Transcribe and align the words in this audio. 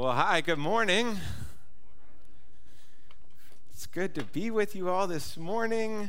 Well, 0.00 0.12
hi, 0.12 0.40
good 0.40 0.58
morning. 0.58 1.18
It's 3.70 3.84
good 3.84 4.14
to 4.14 4.24
be 4.24 4.50
with 4.50 4.74
you 4.74 4.88
all 4.88 5.06
this 5.06 5.36
morning. 5.36 6.08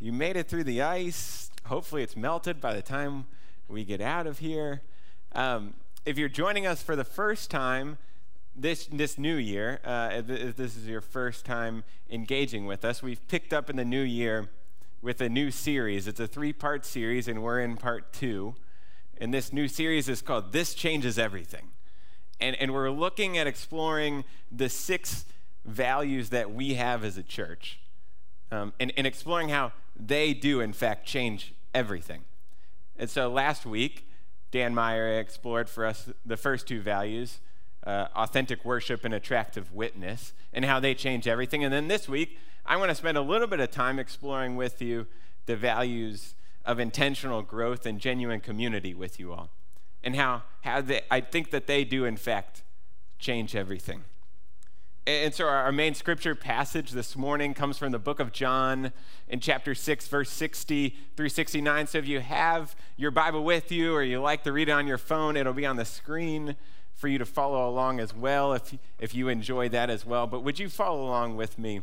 You 0.00 0.12
made 0.12 0.36
it 0.36 0.48
through 0.48 0.64
the 0.64 0.82
ice. 0.82 1.52
Hopefully, 1.66 2.02
it's 2.02 2.16
melted 2.16 2.60
by 2.60 2.74
the 2.74 2.82
time 2.82 3.26
we 3.68 3.84
get 3.84 4.00
out 4.00 4.26
of 4.26 4.40
here. 4.40 4.82
Um, 5.30 5.74
if 6.04 6.18
you're 6.18 6.28
joining 6.28 6.66
us 6.66 6.82
for 6.82 6.96
the 6.96 7.04
first 7.04 7.52
time 7.52 7.98
this, 8.56 8.86
this 8.86 9.16
new 9.16 9.36
year, 9.36 9.78
uh, 9.84 10.10
if 10.12 10.56
this 10.56 10.76
is 10.76 10.88
your 10.88 11.00
first 11.00 11.44
time 11.44 11.84
engaging 12.10 12.66
with 12.66 12.84
us, 12.84 13.00
we've 13.00 13.24
picked 13.28 13.52
up 13.52 13.70
in 13.70 13.76
the 13.76 13.84
new 13.84 14.02
year 14.02 14.50
with 15.02 15.20
a 15.20 15.28
new 15.28 15.52
series. 15.52 16.08
It's 16.08 16.18
a 16.18 16.26
three 16.26 16.52
part 16.52 16.84
series, 16.84 17.28
and 17.28 17.44
we're 17.44 17.60
in 17.60 17.76
part 17.76 18.12
two. 18.12 18.56
And 19.18 19.32
this 19.32 19.52
new 19.52 19.68
series 19.68 20.08
is 20.08 20.20
called 20.20 20.50
This 20.50 20.74
Changes 20.74 21.16
Everything. 21.16 21.73
And, 22.40 22.56
and 22.56 22.72
we're 22.72 22.90
looking 22.90 23.38
at 23.38 23.46
exploring 23.46 24.24
the 24.50 24.68
six 24.68 25.24
values 25.64 26.30
that 26.30 26.52
we 26.52 26.74
have 26.74 27.04
as 27.04 27.16
a 27.16 27.22
church 27.22 27.78
um, 28.50 28.72
and, 28.78 28.92
and 28.96 29.06
exploring 29.06 29.48
how 29.48 29.72
they 29.96 30.34
do, 30.34 30.60
in 30.60 30.72
fact, 30.72 31.06
change 31.06 31.54
everything. 31.74 32.22
And 32.96 33.08
so 33.08 33.28
last 33.28 33.64
week, 33.64 34.08
Dan 34.50 34.74
Meyer 34.74 35.18
explored 35.18 35.68
for 35.68 35.86
us 35.86 36.10
the 36.24 36.36
first 36.36 36.66
two 36.66 36.80
values 36.80 37.40
uh, 37.86 38.06
authentic 38.16 38.64
worship 38.64 39.04
and 39.04 39.12
attractive 39.14 39.72
witness, 39.72 40.32
and 40.52 40.64
how 40.64 40.80
they 40.80 40.94
change 40.94 41.28
everything. 41.28 41.64
And 41.64 41.72
then 41.72 41.88
this 41.88 42.08
week, 42.08 42.38
I 42.64 42.76
want 42.76 42.88
to 42.90 42.94
spend 42.94 43.18
a 43.18 43.22
little 43.22 43.46
bit 43.46 43.60
of 43.60 43.70
time 43.70 43.98
exploring 43.98 44.56
with 44.56 44.80
you 44.80 45.06
the 45.46 45.56
values 45.56 46.34
of 46.64 46.78
intentional 46.78 47.42
growth 47.42 47.84
and 47.84 48.00
genuine 48.00 48.40
community 48.40 48.94
with 48.94 49.20
you 49.20 49.32
all 49.32 49.50
and 50.04 50.14
how, 50.14 50.42
how 50.60 50.80
they, 50.82 51.00
I 51.10 51.20
think 51.20 51.50
that 51.50 51.66
they 51.66 51.82
do, 51.82 52.04
in 52.04 52.16
fact, 52.16 52.62
change 53.18 53.56
everything. 53.56 54.04
And 55.06 55.34
so, 55.34 55.46
our 55.46 55.72
main 55.72 55.94
scripture 55.94 56.34
passage 56.34 56.92
this 56.92 57.14
morning 57.14 57.52
comes 57.52 57.76
from 57.76 57.92
the 57.92 57.98
book 57.98 58.20
of 58.20 58.32
John 58.32 58.92
in 59.28 59.40
chapter 59.40 59.74
6, 59.74 60.08
verse 60.08 60.30
60 60.30 60.96
through 61.14 61.28
69. 61.28 61.86
So, 61.88 61.98
if 61.98 62.06
you 62.06 62.20
have 62.20 62.74
your 62.96 63.10
Bible 63.10 63.44
with 63.44 63.70
you 63.70 63.94
or 63.94 64.02
you 64.02 64.20
like 64.20 64.44
to 64.44 64.52
read 64.52 64.68
it 64.68 64.72
on 64.72 64.86
your 64.86 64.96
phone, 64.96 65.36
it'll 65.36 65.52
be 65.52 65.66
on 65.66 65.76
the 65.76 65.84
screen 65.84 66.56
for 66.94 67.08
you 67.08 67.18
to 67.18 67.26
follow 67.26 67.68
along 67.68 68.00
as 68.00 68.14
well 68.14 68.54
if, 68.54 68.74
if 68.98 69.14
you 69.14 69.28
enjoy 69.28 69.68
that 69.68 69.90
as 69.90 70.06
well. 70.06 70.26
But 70.26 70.42
would 70.42 70.58
you 70.58 70.70
follow 70.70 71.02
along 71.02 71.36
with 71.36 71.58
me 71.58 71.82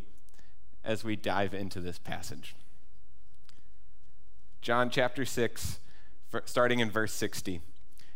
as 0.84 1.04
we 1.04 1.16
dive 1.16 1.54
into 1.54 1.80
this 1.80 2.00
passage? 2.00 2.56
John 4.62 4.90
chapter 4.90 5.26
6, 5.26 5.80
starting 6.46 6.80
in 6.80 6.90
verse 6.90 7.14
60. 7.14 7.62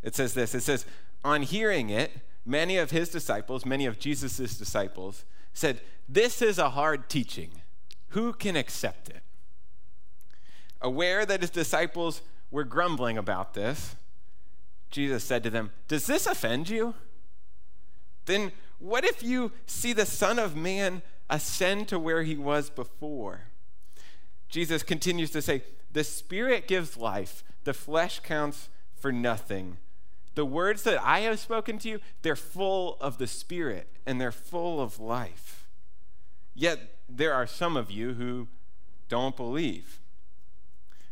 It 0.05 0.15
says 0.15 0.35
this 0.35 0.55
It 0.55 0.61
says, 0.61 0.85
On 1.25 1.41
hearing 1.41 1.89
it, 1.89 2.11
many 2.45 2.77
of 2.77 2.91
his 2.91 3.09
disciples, 3.09 3.65
many 3.65 3.85
of 3.85 3.99
Jesus' 3.99 4.57
disciples, 4.57 5.25
said, 5.51 5.81
This 6.07 6.41
is 6.41 6.57
a 6.57 6.69
hard 6.69 7.09
teaching. 7.09 7.49
Who 8.09 8.31
can 8.31 8.55
accept 8.55 9.09
it? 9.09 9.23
Aware 10.79 11.25
that 11.25 11.41
his 11.41 11.49
disciples 11.49 12.21
were 12.51 12.63
grumbling 12.63 13.17
about 13.17 13.55
this, 13.55 13.95
Jesus 14.91 15.23
said 15.23 15.43
to 15.43 15.49
them, 15.49 15.71
Does 15.87 16.05
this 16.05 16.27
offend 16.27 16.69
you? 16.69 16.93
Then 18.25 18.51
what 18.77 19.03
if 19.03 19.23
you 19.23 19.51
see 19.65 19.91
the 19.91 20.05
Son 20.05 20.37
of 20.37 20.55
Man 20.55 21.01
ascend 21.29 21.87
to 21.87 21.97
where 21.97 22.21
he 22.21 22.37
was 22.37 22.69
before? 22.69 23.41
Jesus 24.49 24.83
continues 24.83 25.31
to 25.31 25.41
say, 25.41 25.63
The 25.91 26.03
Spirit 26.03 26.67
gives 26.67 26.95
life, 26.95 27.43
the 27.63 27.73
flesh 27.73 28.19
counts 28.19 28.69
for 28.95 29.11
nothing. 29.11 29.77
The 30.35 30.45
words 30.45 30.83
that 30.83 31.01
I 31.01 31.21
have 31.21 31.39
spoken 31.39 31.79
to 31.79 31.89
you, 31.89 31.99
they're 32.21 32.35
full 32.35 32.97
of 32.99 33.17
the 33.17 33.27
Spirit 33.27 33.89
and 34.05 34.19
they're 34.19 34.31
full 34.31 34.81
of 34.81 34.99
life. 34.99 35.67
Yet 36.53 36.97
there 37.09 37.33
are 37.33 37.47
some 37.47 37.75
of 37.75 37.89
you 37.89 38.13
who 38.13 38.47
don't 39.07 39.35
believe. 39.35 39.99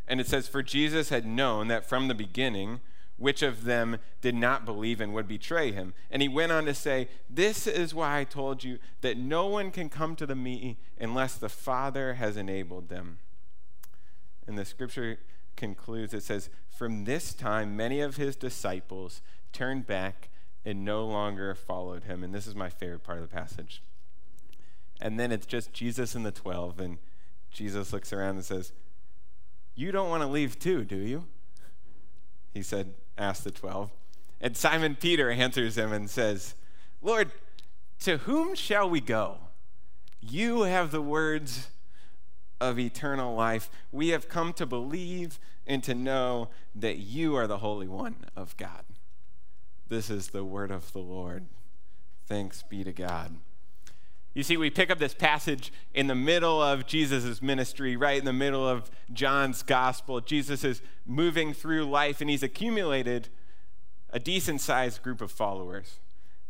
And 0.06 0.20
it 0.20 0.26
says, 0.26 0.46
For 0.46 0.62
Jesus 0.62 1.08
had 1.08 1.26
known 1.26 1.68
that 1.68 1.86
from 1.86 2.08
the 2.08 2.14
beginning, 2.14 2.80
which 3.16 3.42
of 3.42 3.64
them 3.64 3.98
did 4.20 4.34
not 4.34 4.64
believe 4.64 5.00
and 5.00 5.14
would 5.14 5.28
betray 5.28 5.72
him. 5.72 5.94
And 6.10 6.20
he 6.20 6.28
went 6.28 6.52
on 6.52 6.66
to 6.66 6.74
say, 6.74 7.08
This 7.30 7.66
is 7.66 7.94
why 7.94 8.18
I 8.18 8.24
told 8.24 8.64
you 8.64 8.78
that 9.00 9.16
no 9.16 9.46
one 9.46 9.70
can 9.70 9.88
come 9.88 10.16
to 10.16 10.26
the 10.26 10.34
me 10.34 10.78
unless 10.98 11.36
the 11.36 11.48
Father 11.48 12.14
has 12.14 12.36
enabled 12.36 12.88
them. 12.88 13.18
And 14.46 14.58
the 14.58 14.64
scripture 14.64 15.18
concludes 15.56 16.14
it 16.14 16.22
says, 16.22 16.50
From 16.68 17.04
this 17.04 17.34
time, 17.34 17.76
many 17.76 18.00
of 18.00 18.16
his 18.16 18.36
disciples 18.36 19.22
turned 19.52 19.86
back 19.86 20.28
and 20.64 20.84
no 20.84 21.06
longer 21.06 21.54
followed 21.54 22.04
him. 22.04 22.24
And 22.24 22.34
this 22.34 22.46
is 22.46 22.54
my 22.54 22.68
favorite 22.68 23.02
part 23.02 23.18
of 23.18 23.28
the 23.28 23.34
passage. 23.34 23.82
And 25.00 25.18
then 25.18 25.32
it's 25.32 25.46
just 25.46 25.72
Jesus 25.72 26.14
and 26.14 26.24
the 26.24 26.32
12, 26.32 26.80
and 26.80 26.98
Jesus 27.50 27.92
looks 27.92 28.12
around 28.12 28.36
and 28.36 28.44
says, 28.44 28.72
You 29.74 29.92
don't 29.92 30.08
want 30.08 30.22
to 30.22 30.28
leave 30.28 30.58
too, 30.58 30.84
do 30.84 30.96
you? 30.96 31.26
He 32.52 32.62
said, 32.62 32.94
asked 33.18 33.44
the 33.44 33.50
12. 33.50 33.90
And 34.40 34.56
Simon 34.56 34.96
Peter 34.96 35.30
answers 35.30 35.76
him 35.76 35.92
and 35.92 36.08
says, 36.08 36.54
Lord, 37.02 37.30
to 38.00 38.18
whom 38.18 38.54
shall 38.54 38.88
we 38.88 39.00
go? 39.00 39.38
You 40.20 40.62
have 40.62 40.90
the 40.90 41.02
words 41.02 41.68
of 42.70 42.78
eternal 42.78 43.34
life. 43.34 43.70
We 43.92 44.08
have 44.08 44.28
come 44.28 44.52
to 44.54 44.66
believe 44.66 45.38
and 45.66 45.82
to 45.84 45.94
know 45.94 46.48
that 46.74 46.98
you 46.98 47.36
are 47.36 47.46
the 47.46 47.58
Holy 47.58 47.88
One 47.88 48.16
of 48.36 48.56
God. 48.56 48.84
This 49.88 50.10
is 50.10 50.28
the 50.28 50.44
word 50.44 50.70
of 50.70 50.92
the 50.92 51.00
Lord. 51.00 51.46
Thanks 52.26 52.62
be 52.62 52.84
to 52.84 52.92
God. 52.92 53.36
You 54.34 54.42
see, 54.42 54.56
we 54.56 54.68
pick 54.68 54.90
up 54.90 54.98
this 54.98 55.14
passage 55.14 55.72
in 55.92 56.08
the 56.08 56.14
middle 56.14 56.60
of 56.60 56.86
Jesus' 56.86 57.40
ministry, 57.40 57.96
right 57.96 58.18
in 58.18 58.24
the 58.24 58.32
middle 58.32 58.68
of 58.68 58.90
John's 59.12 59.62
gospel. 59.62 60.20
Jesus 60.20 60.64
is 60.64 60.82
moving 61.06 61.52
through 61.52 61.84
life 61.84 62.20
and 62.20 62.28
he's 62.28 62.42
accumulated 62.42 63.28
a 64.10 64.18
decent 64.18 64.60
sized 64.60 65.02
group 65.02 65.20
of 65.20 65.30
followers. 65.30 66.00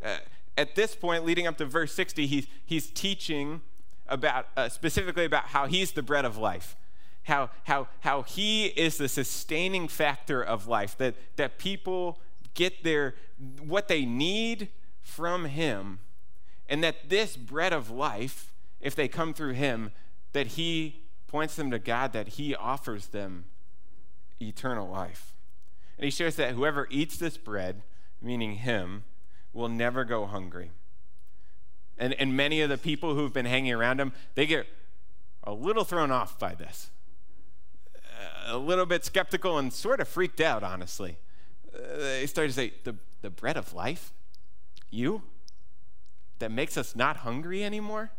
Uh, 0.03 0.17
at 0.57 0.77
this 0.77 0.95
point, 0.95 1.27
leading 1.27 1.47
up 1.47 1.59
to 1.59 1.67
verse 1.67 1.93
60, 1.93 2.27
he's, 2.27 2.47
he's 2.65 2.89
teaching 2.91 3.61
about 4.07 4.47
uh, 4.57 4.69
specifically 4.69 5.25
about 5.25 5.47
how 5.47 5.67
he's 5.67 5.93
the 5.93 6.03
bread 6.03 6.25
of 6.25 6.37
life 6.37 6.77
how, 7.25 7.51
how, 7.65 7.89
how 8.01 8.23
he 8.23 8.67
is 8.67 8.99
the 8.99 9.09
sustaining 9.09 9.89
factor 9.89 10.43
of 10.43 10.67
life 10.67 10.97
that, 10.99 11.15
that 11.37 11.59
people 11.59 12.19
get 12.53 12.85
their 12.85 13.15
what 13.61 13.89
they 13.89 14.05
need 14.05 14.69
from 15.01 15.47
him 15.47 15.99
and 16.69 16.85
that 16.85 17.09
this 17.09 17.37
bread 17.37 17.73
of 17.73 17.91
life 17.91 18.53
if 18.81 18.95
they 18.95 19.09
come 19.09 19.35
through 19.35 19.53
him 19.53 19.91
that 20.33 20.49
he 20.49 21.03
points 21.27 21.57
them 21.57 21.71
to 21.71 21.79
god 21.79 22.13
that 22.13 22.29
he 22.29 22.55
offers 22.55 23.09
them 23.09 23.47
eternal 24.41 24.89
life. 24.89 25.33
And 25.97 26.05
he 26.05 26.11
shares 26.11 26.37
that 26.37 26.55
whoever 26.55 26.87
eats 26.91 27.17
this 27.17 27.37
bread 27.37 27.83
meaning 28.21 28.57
him 28.57 29.05
will 29.53 29.69
never 29.69 30.05
go 30.05 30.27
hungry 30.27 30.71
and, 31.99 32.13
and 32.15 32.37
many 32.37 32.61
of 32.61 32.69
the 32.69 32.79
people 32.79 33.15
who've 33.15 33.33
been 33.33 33.47
hanging 33.47 33.73
around 33.73 34.01
him, 34.01 34.13
they 34.35 34.47
get 34.47 34.67
a 35.45 35.53
little 35.53 35.85
thrown 35.85 36.11
off 36.11 36.39
by 36.39 36.55
this, 36.55 36.91
a 38.47 38.57
little 38.57 38.87
bit 38.87 39.05
skeptical 39.05 39.59
and 39.59 39.73
sort 39.73 40.01
of 40.01 40.09
freaked 40.09 40.41
out, 40.41 40.63
honestly. 40.63 41.19
Uh, 41.75 41.99
they 41.99 42.27
start 42.27 42.49
to 42.49 42.55
say, 42.55 42.73
the, 42.85 42.97
the 43.23 43.31
bread 43.31 43.57
of 43.57 43.73
life? 43.73 44.13
You? 44.91 45.23
That 46.39 46.51
makes 46.51 46.77
us 46.77 46.97
not 46.97 47.19
hungry 47.19 47.65
anymore? 47.65 48.11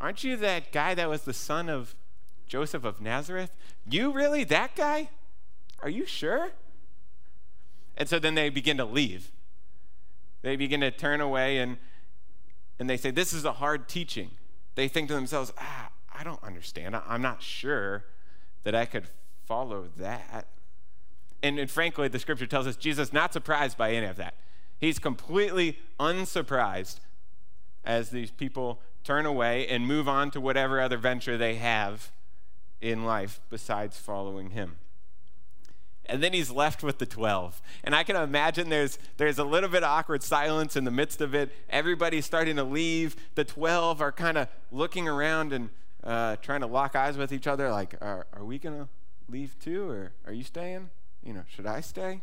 Aren't 0.00 0.24
you 0.24 0.36
that 0.36 0.72
guy 0.72 0.94
that 0.94 1.08
was 1.08 1.22
the 1.22 1.32
son 1.32 1.68
of 1.68 1.94
Joseph 2.46 2.84
of 2.84 3.00
Nazareth? 3.00 3.50
You 3.88 4.12
really? 4.12 4.44
That 4.44 4.74
guy? 4.76 5.10
Are 5.80 5.90
you 5.90 6.06
sure? 6.06 6.50
And 7.96 8.08
so 8.08 8.18
then 8.18 8.34
they 8.34 8.48
begin 8.48 8.76
to 8.76 8.84
leave. 8.84 9.32
They 10.42 10.56
begin 10.56 10.80
to 10.80 10.90
turn 10.90 11.20
away 11.20 11.58
and 11.58 11.78
and 12.78 12.88
they 12.88 12.96
say, 12.96 13.10
This 13.10 13.32
is 13.32 13.44
a 13.44 13.52
hard 13.52 13.88
teaching. 13.88 14.30
They 14.74 14.88
think 14.88 15.08
to 15.08 15.14
themselves, 15.14 15.52
Ah, 15.58 15.90
I 16.14 16.24
don't 16.24 16.42
understand. 16.42 16.96
I'm 16.96 17.22
not 17.22 17.42
sure 17.42 18.04
that 18.64 18.74
I 18.74 18.84
could 18.84 19.08
follow 19.46 19.86
that. 19.96 20.46
And, 21.42 21.58
and 21.58 21.70
frankly, 21.70 22.08
the 22.08 22.18
scripture 22.18 22.46
tells 22.46 22.66
us 22.66 22.76
Jesus 22.76 23.12
not 23.12 23.32
surprised 23.32 23.78
by 23.78 23.92
any 23.92 24.06
of 24.06 24.16
that. 24.16 24.34
He's 24.78 24.98
completely 24.98 25.78
unsurprised 25.98 27.00
as 27.84 28.10
these 28.10 28.30
people 28.30 28.80
turn 29.04 29.26
away 29.26 29.66
and 29.66 29.86
move 29.86 30.08
on 30.08 30.30
to 30.32 30.40
whatever 30.40 30.80
other 30.80 30.98
venture 30.98 31.36
they 31.36 31.54
have 31.56 32.12
in 32.80 33.04
life 33.04 33.40
besides 33.50 33.96
following 33.96 34.50
him 34.50 34.76
and 36.08 36.22
then 36.22 36.32
he's 36.32 36.50
left 36.50 36.82
with 36.82 36.98
the 36.98 37.06
12 37.06 37.60
and 37.84 37.94
i 37.94 38.02
can 38.02 38.16
imagine 38.16 38.68
there's 38.68 38.98
there's 39.18 39.38
a 39.38 39.44
little 39.44 39.68
bit 39.68 39.82
of 39.82 39.88
awkward 39.98 40.22
silence 40.22 40.76
in 40.76 40.84
the 40.84 40.90
midst 40.90 41.20
of 41.20 41.34
it. 41.34 41.50
Everybody's 41.68 42.24
starting 42.24 42.56
to 42.56 42.64
leave. 42.64 43.16
The 43.34 43.44
12 43.44 44.00
are 44.00 44.12
kind 44.12 44.38
of 44.38 44.48
looking 44.70 45.08
around 45.08 45.52
and 45.52 45.70
uh, 46.04 46.36
trying 46.36 46.60
to 46.60 46.66
lock 46.66 46.94
eyes 46.94 47.16
with 47.18 47.32
each 47.32 47.46
other 47.46 47.70
like 47.70 47.94
are, 48.00 48.26
are 48.32 48.44
we 48.44 48.58
going 48.58 48.78
to 48.78 48.88
leave 49.28 49.58
too 49.58 49.90
or 49.90 50.12
are 50.26 50.32
you 50.32 50.44
staying? 50.44 50.90
You 51.22 51.34
know 51.34 51.42
should 51.48 51.66
i 51.66 51.80
stay? 51.80 52.22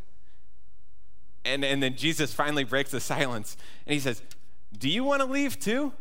And, 1.44 1.64
and 1.64 1.82
then 1.82 1.94
Jesus 1.96 2.34
finally 2.34 2.64
breaks 2.64 2.90
the 2.90 3.00
silence 3.00 3.56
and 3.86 3.94
he 3.94 4.00
says, 4.00 4.22
Do 4.76 4.88
you 4.88 5.04
want 5.04 5.20
to 5.22 5.28
leave 5.28 5.60
too? 5.60 5.92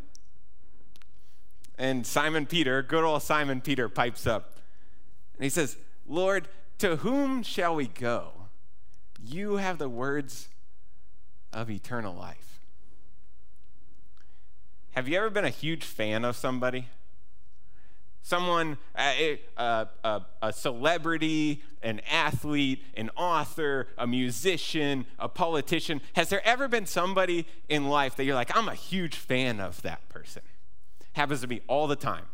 And 1.78 2.08
Simon 2.08 2.46
Peter, 2.46 2.82
good 2.82 3.04
old 3.04 3.22
Simon 3.22 3.60
Peter, 3.60 3.90
pipes 3.90 4.26
up 4.26 4.54
and 5.36 5.44
he 5.44 5.50
says, 5.50 5.76
Lord, 6.08 6.48
to 6.80 6.98
whom 6.98 7.44
shall 7.44 7.76
we 7.76 7.88
go? 7.88 8.32
You 9.24 9.58
have 9.58 9.78
the 9.78 9.90
words 9.90 10.50
of 11.52 11.70
eternal 11.70 12.14
life. 12.14 12.60
Have 14.92 15.08
you 15.08 15.18
ever 15.18 15.30
been 15.30 15.46
a 15.46 15.50
huge 15.50 15.84
fan 15.84 16.24
of 16.24 16.36
somebody? 16.36 16.88
Someone, 18.22 18.78
a, 18.98 19.40
a, 19.58 19.88
a, 20.04 20.22
a, 20.42 20.54
celebrity, 20.54 21.62
an 21.84 22.02
athlete, 22.10 22.82
an 22.96 23.12
author, 23.16 23.88
a 23.98 24.08
musician, 24.08 25.06
a 25.20 25.30
politician. 25.30 26.02
Has 26.16 26.30
there 26.30 26.42
ever 26.46 26.68
been 26.68 26.88
somebody 26.88 27.46
in 27.70 27.88
life 27.88 28.16
that 28.16 28.24
you're 28.24 28.36
like, 28.36 28.56
I'm 28.56 28.68
a 28.68 28.74
huge 28.74 29.16
fan 29.16 29.60
of 29.60 29.82
that 29.84 30.08
person? 30.10 30.42
Happens 31.14 31.42
to 31.42 31.48
me 31.48 31.62
all 31.68 31.88
the 31.88 31.96
time. 31.96 32.26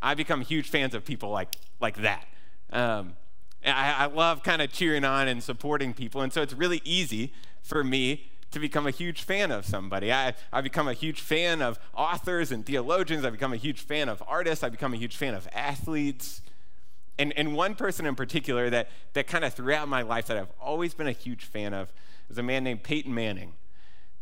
I 0.00 0.14
become 0.14 0.40
huge 0.40 0.70
fans 0.70 0.94
of 0.94 1.04
people 1.04 1.30
like, 1.30 1.54
like 1.80 1.96
that. 1.96 2.24
Um, 2.72 3.14
I, 3.66 4.04
I 4.04 4.06
love 4.06 4.42
kind 4.42 4.62
of 4.62 4.72
cheering 4.72 5.04
on 5.04 5.28
and 5.28 5.42
supporting 5.42 5.92
people. 5.92 6.20
And 6.20 6.32
so 6.32 6.42
it's 6.42 6.54
really 6.54 6.80
easy 6.84 7.32
for 7.62 7.82
me 7.82 8.30
to 8.52 8.60
become 8.60 8.86
a 8.86 8.90
huge 8.90 9.22
fan 9.22 9.50
of 9.50 9.66
somebody. 9.66 10.12
I, 10.12 10.34
I 10.52 10.60
become 10.60 10.88
a 10.88 10.92
huge 10.92 11.20
fan 11.20 11.60
of 11.60 11.78
authors 11.94 12.52
and 12.52 12.64
theologians. 12.64 13.24
I 13.24 13.30
become 13.30 13.52
a 13.52 13.56
huge 13.56 13.80
fan 13.80 14.08
of 14.08 14.22
artists. 14.26 14.62
I 14.62 14.68
become 14.68 14.94
a 14.94 14.96
huge 14.96 15.16
fan 15.16 15.34
of 15.34 15.48
athletes. 15.52 16.42
And, 17.18 17.32
and 17.36 17.54
one 17.54 17.74
person 17.74 18.06
in 18.06 18.14
particular 18.14 18.70
that, 18.70 18.88
that 19.14 19.26
kind 19.26 19.44
of 19.44 19.52
throughout 19.54 19.88
my 19.88 20.02
life 20.02 20.26
that 20.26 20.36
I've 20.36 20.52
always 20.60 20.94
been 20.94 21.06
a 21.06 21.12
huge 21.12 21.44
fan 21.44 21.74
of 21.74 21.92
is 22.30 22.38
a 22.38 22.42
man 22.42 22.64
named 22.64 22.82
Peyton 22.82 23.12
Manning. 23.12 23.54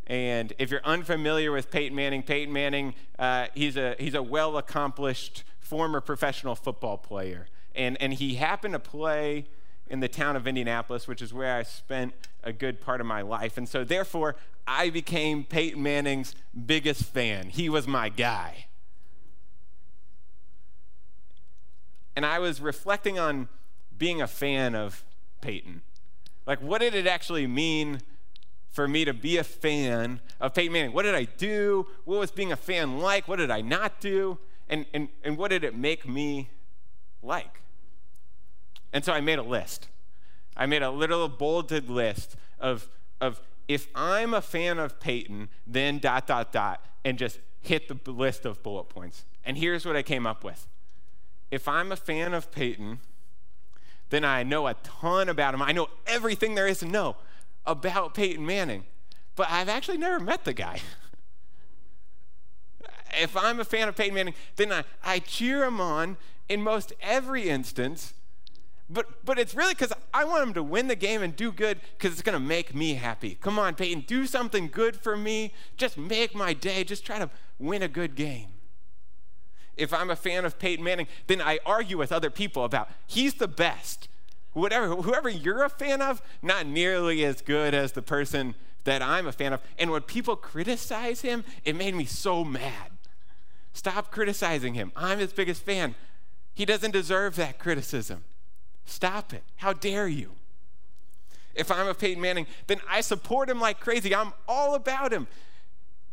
And 0.07 0.53
if 0.59 0.71
you're 0.71 0.85
unfamiliar 0.85 1.51
with 1.51 1.71
Peyton 1.71 1.97
Manning, 1.97 2.23
Peyton 2.23 2.53
Manning, 2.53 2.95
uh, 3.19 3.47
he's 3.55 3.77
a, 3.77 3.97
he's 3.99 4.15
a 4.15 4.23
well 4.23 4.57
accomplished 4.57 5.45
former 5.61 6.01
professional 6.01 6.55
football 6.55 6.99
player. 6.99 7.47
And, 7.75 8.01
and 8.01 8.15
he 8.15 8.35
happened 8.35 8.75
to 8.75 8.79
play 8.79 9.47
in 9.87 10.01
the 10.01 10.09
town 10.09 10.37
of 10.37 10.47
Indianapolis, 10.47 11.07
which 11.07 11.21
is 11.21 11.35
where 11.35 11.57
I 11.57 11.63
spent 11.63 12.15
a 12.43 12.53
good 12.53 12.81
part 12.81 13.01
of 13.01 13.07
my 13.07 13.23
life. 13.23 13.59
And 13.59 13.69
so, 13.69 13.85
therefore, 13.85 14.37
I 14.67 14.91
became 14.91 15.45
Peyton 15.45 15.83
Manning's 15.83 16.35
biggest 16.67 17.05
fan. 17.05 17.51
He 17.51 17.69
was 17.69 17.87
my 17.87 18.09
guy. 18.09 18.67
And 22.17 22.25
I 22.25 22.39
was 22.39 22.61
reflecting 22.61 23.19
on 23.19 23.49
being 23.97 24.23
a 24.23 24.27
fan 24.27 24.75
of 24.75 25.05
Peyton. 25.41 25.83
Like, 26.47 26.61
what 26.61 26.81
did 26.81 26.95
it 26.95 27.07
actually 27.07 27.47
mean 27.47 28.01
for 28.71 28.89
me 28.89 29.05
to 29.05 29.13
be 29.13 29.37
a 29.37 29.45
fan 29.45 30.21
of 30.41 30.55
Peyton 30.55 30.73
Manning? 30.73 30.93
What 30.93 31.03
did 31.03 31.15
I 31.15 31.25
do? 31.25 31.87
What 32.05 32.21
was 32.21 32.31
being 32.31 32.53
a 32.53 32.57
fan 32.57 32.99
like? 33.01 33.29
What 33.29 33.37
did 33.37 33.51
I 33.51 33.61
not 33.61 34.01
do? 34.01 34.39
And, 34.69 34.87
and, 34.95 35.09
and 35.23 35.37
what 35.37 35.51
did 35.51 35.65
it 35.65 35.77
make 35.77 36.09
me 36.09 36.51
like? 37.23 37.61
And 38.95 39.05
so 39.05 39.13
I 39.13 39.21
made 39.21 39.41
a 39.41 39.43
list. 39.43 39.89
I 40.57 40.67
made 40.67 40.83
a 40.83 40.91
little 40.91 41.29
bolded 41.29 41.91
list 41.91 42.37
of, 42.61 42.89
of 43.21 43.41
if 43.67 43.89
I'm 43.93 44.33
a 44.33 44.41
fan 44.41 44.79
of 44.79 45.01
Peyton, 45.01 45.49
then 45.67 45.99
dot, 45.99 46.29
dot, 46.29 46.53
dot, 46.53 46.83
and 47.05 47.19
just 47.19 47.41
hit 47.61 47.89
the 47.89 48.13
list 48.13 48.47
of 48.47 48.63
bullet 48.63 48.85
points. 48.85 49.25
And 49.45 49.59
here's 49.59 49.85
what 49.85 49.97
I 49.97 50.03
came 50.03 50.27
up 50.27 50.45
with. 50.45 50.69
If 51.51 51.67
I'm 51.67 51.91
a 51.91 51.97
fan 51.97 52.35
of 52.35 52.53
Peyton, 52.53 53.01
then 54.11 54.25
I 54.25 54.45
know 54.45 54.69
a 54.69 54.75
ton 54.75 55.29
about 55.29 55.55
him. 55.55 55.63
I 55.63 55.73
know 55.73 55.89
everything 56.07 56.55
there 56.55 56.69
is 56.69 56.79
to 56.79 56.87
know 56.87 57.17
about 57.67 58.15
Peyton 58.15 58.47
Manning. 58.47 58.85
But 59.35 59.49
I've 59.51 59.69
actually 59.69 59.99
never 59.99 60.21
met 60.21 60.45
the 60.45 60.53
guy. 60.53 60.81
if 63.21 63.37
I'm 63.37 63.59
a 63.59 63.65
fan 63.65 63.89
of 63.89 63.97
Peyton 63.97 64.15
Manning, 64.15 64.35
then 64.55 64.73
I, 64.73 64.85
I 65.03 65.19
cheer 65.19 65.65
him 65.65 65.81
on 65.81 66.17
in 66.49 66.63
most 66.63 66.93
every 67.03 67.49
instance 67.49 68.15
but, 68.91 69.25
but 69.25 69.39
it's 69.39 69.55
really 69.55 69.73
because 69.73 69.93
I 70.13 70.25
want 70.25 70.43
him 70.43 70.55
to 70.55 70.63
win 70.63 70.89
the 70.89 70.97
game 70.97 71.23
and 71.23 71.35
do 71.35 71.51
good 71.51 71.81
because 71.97 72.13
it's 72.13 72.23
going 72.23 72.35
to 72.35 72.45
make 72.45 72.75
me 72.75 72.95
happy. 72.95 73.39
Come 73.41 73.59
on, 73.59 73.75
Peyton, 73.75 74.05
do 74.07 74.27
something 74.27 74.69
good 74.69 74.97
for 74.97 75.17
me. 75.17 75.53
Just 75.77 75.97
make 75.97 76.35
my 76.35 76.53
day. 76.53 76.85
Just 76.85 77.05
try 77.05 77.19
to 77.19 77.31
win 77.59 77.83
a 77.83 77.89
good 77.89 78.15
game. 78.15 78.49
If 79.77 79.93
I'm 79.93 80.11
a 80.11 80.17
fan 80.17 80.45
of 80.45 80.59
Peyton 80.59 80.85
Manning, 80.85 81.09
then 81.27 81.41
I 81.41 81.59
argue 81.65 81.99
with 81.99 82.13
other 82.13 82.31
people 82.31 82.65
about 82.65 82.89
he's 83.07 83.35
the 83.35 83.49
best. 83.49 84.09
Whatever, 84.53 84.95
whoever 84.95 85.29
you're 85.29 85.65
a 85.65 85.71
fan 85.71 86.01
of, 86.01 86.23
not 86.43 86.67
nearly 86.67 87.25
as 87.25 87.41
good 87.41 87.75
as 87.75 87.93
the 87.93 88.03
person 88.03 88.55
that 88.85 89.03
I'm 89.03 89.27
a 89.27 89.33
fan 89.33 89.53
of. 89.53 89.61
And 89.79 89.91
when 89.91 90.03
people 90.03 90.37
criticize 90.37 91.23
him, 91.23 91.43
it 91.65 91.75
made 91.75 91.95
me 91.95 92.05
so 92.05 92.45
mad. 92.45 92.93
Stop 93.73 94.13
criticizing 94.13 94.75
him. 94.75 94.93
I'm 94.95 95.19
his 95.19 95.33
biggest 95.33 95.65
fan. 95.65 95.97
He 96.55 96.65
doesn't 96.65 96.93
deserve 96.93 97.35
that 97.37 97.59
criticism. 97.59 98.25
Stop 98.85 99.33
it. 99.33 99.43
How 99.57 99.73
dare 99.73 100.09
you? 100.09 100.33
If 101.55 101.71
I'm 101.71 101.87
a 101.87 101.95
Peyton 101.95 102.21
Manning, 102.21 102.47
then 102.67 102.81
I 102.89 103.01
support 103.01 103.49
him 103.49 103.61
like 103.61 103.81
crazy. 103.81 104.15
I'm 104.15 104.33
all 104.49 104.75
about 104.75 105.13
him. 105.13 105.27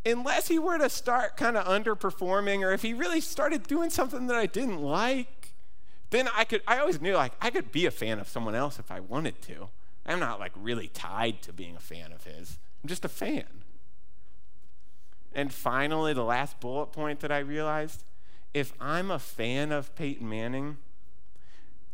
Unless 0.06 0.47
he 0.47 0.59
were 0.59 0.77
to 0.77 0.89
start 0.89 1.38
kind 1.38 1.57
of 1.57 1.65
underperforming 1.65 2.62
or 2.62 2.71
if 2.71 2.81
he 2.81 2.94
really 2.94 3.21
started 3.21 3.63
doing 3.63 3.89
something 3.89 4.27
that 4.27 4.38
I 4.38 4.45
didn't 4.45 4.81
like, 4.81 5.53
then 6.09 6.27
I 6.35 6.44
could, 6.44 6.62
I 6.68 6.79
always 6.79 7.01
knew 7.01 7.15
like 7.15 7.33
I 7.41 7.50
could 7.50 7.71
be 7.71 7.85
a 7.85 7.91
fan 7.91 8.19
of 8.19 8.27
someone 8.27 8.56
else 8.56 8.79
if 8.79 8.91
I 8.91 9.00
wanted 9.00 9.41
to. 9.44 9.69
I'm 10.06 10.19
not 10.19 10.39
like 10.39 10.51
really 10.56 10.88
tied 10.88 11.41
to 11.44 11.53
being 11.53 11.75
a 11.75 11.79
fan 11.79 12.12
of 12.12 12.24
his, 12.24 12.57
I'm 12.83 12.89
just 12.89 13.06
a 13.06 13.09
fan. 13.09 13.45
And 15.33 15.53
finally, 15.53 16.13
the 16.13 16.24
last 16.24 16.59
bullet 16.59 16.88
point 16.88 17.21
that 17.21 17.31
I 17.31 17.39
realized 17.39 18.03
if 18.53 18.74
I'm 18.81 19.09
a 19.09 19.19
fan 19.19 19.71
of 19.71 19.95
Peyton 19.95 20.27
Manning, 20.27 20.77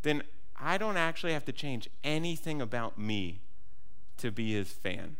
then 0.01 0.23
I 0.57 0.77
don't 0.77 0.97
actually 0.97 1.33
have 1.33 1.45
to 1.45 1.51
change 1.51 1.89
anything 2.03 2.61
about 2.61 2.97
me 2.97 3.41
to 4.17 4.31
be 4.31 4.53
his 4.53 4.69
fan. 4.69 5.17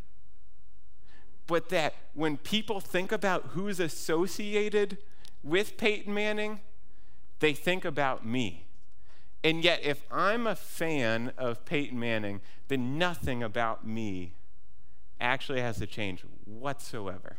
But 1.46 1.70
that 1.70 1.94
when 2.14 2.38
people 2.38 2.80
think 2.80 3.12
about 3.12 3.50
who's 3.52 3.80
associated 3.80 4.98
with 5.44 5.78
Peyton 5.78 6.14
Manning, 6.14 6.62
they 7.40 7.54
think 7.54 7.86
about 7.86 8.26
me. 8.26 8.66
And 9.44 9.64
yet, 9.64 9.80
if 9.84 10.04
I'm 10.12 10.48
a 10.48 10.56
fan 10.56 11.32
of 11.38 11.64
Peyton 11.64 12.00
Manning, 12.00 12.42
then 12.68 12.98
nothing 12.98 13.44
about 13.44 13.86
me 13.88 14.34
actually 15.22 15.62
has 15.62 15.78
to 15.78 15.88
change 15.88 16.26
whatsoever. 16.46 17.38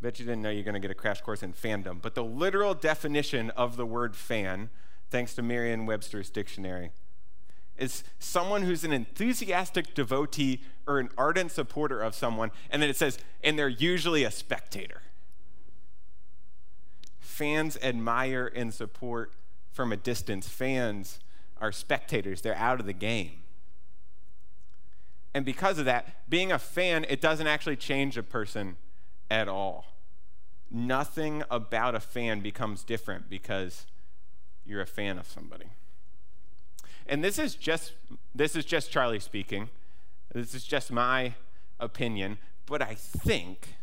Bet 0.00 0.18
you 0.18 0.26
didn't 0.26 0.42
know 0.42 0.50
you're 0.50 0.64
going 0.64 0.74
to 0.74 0.80
get 0.80 0.90
a 0.90 0.94
crash 0.94 1.20
course 1.20 1.42
in 1.42 1.52
fandom, 1.52 2.02
but 2.02 2.14
the 2.14 2.24
literal 2.24 2.74
definition 2.74 3.50
of 3.50 3.76
the 3.76 3.86
word 3.86 4.14
fan 4.14 4.68
thanks 5.12 5.34
to 5.34 5.42
Merriam 5.42 5.86
Webster's 5.86 6.30
dictionary, 6.30 6.90
is 7.78 8.02
someone 8.18 8.62
who's 8.62 8.82
an 8.82 8.92
enthusiastic 8.92 9.94
devotee 9.94 10.62
or 10.86 10.98
an 10.98 11.10
ardent 11.16 11.52
supporter 11.52 12.00
of 12.00 12.14
someone, 12.14 12.50
and 12.70 12.82
then 12.82 12.90
it 12.90 12.96
says, 12.96 13.18
and 13.44 13.58
they're 13.58 13.68
usually 13.68 14.24
a 14.24 14.30
spectator. 14.30 15.02
Fans 17.20 17.78
admire 17.82 18.50
and 18.54 18.74
support 18.74 19.32
from 19.70 19.92
a 19.92 19.96
distance. 19.96 20.48
Fans 20.48 21.20
are 21.60 21.72
spectators, 21.72 22.42
they're 22.42 22.56
out 22.56 22.80
of 22.80 22.86
the 22.86 22.92
game. 22.92 23.38
And 25.34 25.44
because 25.44 25.78
of 25.78 25.84
that, 25.86 26.28
being 26.28 26.52
a 26.52 26.58
fan, 26.58 27.06
it 27.08 27.20
doesn't 27.20 27.46
actually 27.46 27.76
change 27.76 28.18
a 28.18 28.22
person 28.22 28.76
at 29.30 29.48
all. 29.48 29.86
Nothing 30.70 31.42
about 31.50 31.94
a 31.94 32.00
fan 32.00 32.40
becomes 32.40 32.82
different 32.82 33.30
because 33.30 33.86
you're 34.64 34.80
a 34.80 34.86
fan 34.86 35.18
of 35.18 35.26
somebody. 35.26 35.66
And 37.06 37.22
this 37.22 37.38
is 37.38 37.54
just 37.54 37.92
this 38.34 38.54
is 38.56 38.64
just 38.64 38.90
Charlie 38.90 39.20
speaking. 39.20 39.70
This 40.32 40.54
is 40.54 40.64
just 40.64 40.90
my 40.90 41.34
opinion, 41.80 42.38
but 42.66 42.80
I 42.80 42.94
think 42.94 43.76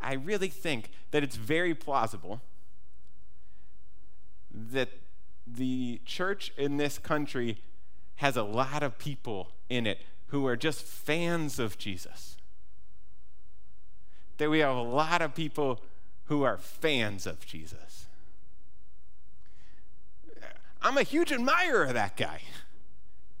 I 0.00 0.14
really 0.14 0.48
think 0.48 0.90
that 1.10 1.22
it's 1.22 1.36
very 1.36 1.74
plausible 1.74 2.40
that 4.50 4.88
the 5.46 6.00
church 6.04 6.52
in 6.56 6.76
this 6.76 6.98
country 6.98 7.62
has 8.16 8.36
a 8.36 8.42
lot 8.42 8.82
of 8.82 8.98
people 8.98 9.52
in 9.68 9.86
it 9.86 10.00
who 10.26 10.46
are 10.46 10.56
just 10.56 10.82
fans 10.82 11.58
of 11.58 11.78
Jesus. 11.78 12.36
That 14.36 14.50
we 14.50 14.58
have 14.58 14.76
a 14.76 14.82
lot 14.82 15.22
of 15.22 15.34
people 15.34 15.80
who 16.24 16.42
are 16.42 16.58
fans 16.58 17.26
of 17.26 17.46
Jesus. 17.46 18.07
I'm 20.80 20.96
a 20.98 21.02
huge 21.02 21.32
admirer 21.32 21.84
of 21.84 21.94
that 21.94 22.16
guy. 22.16 22.40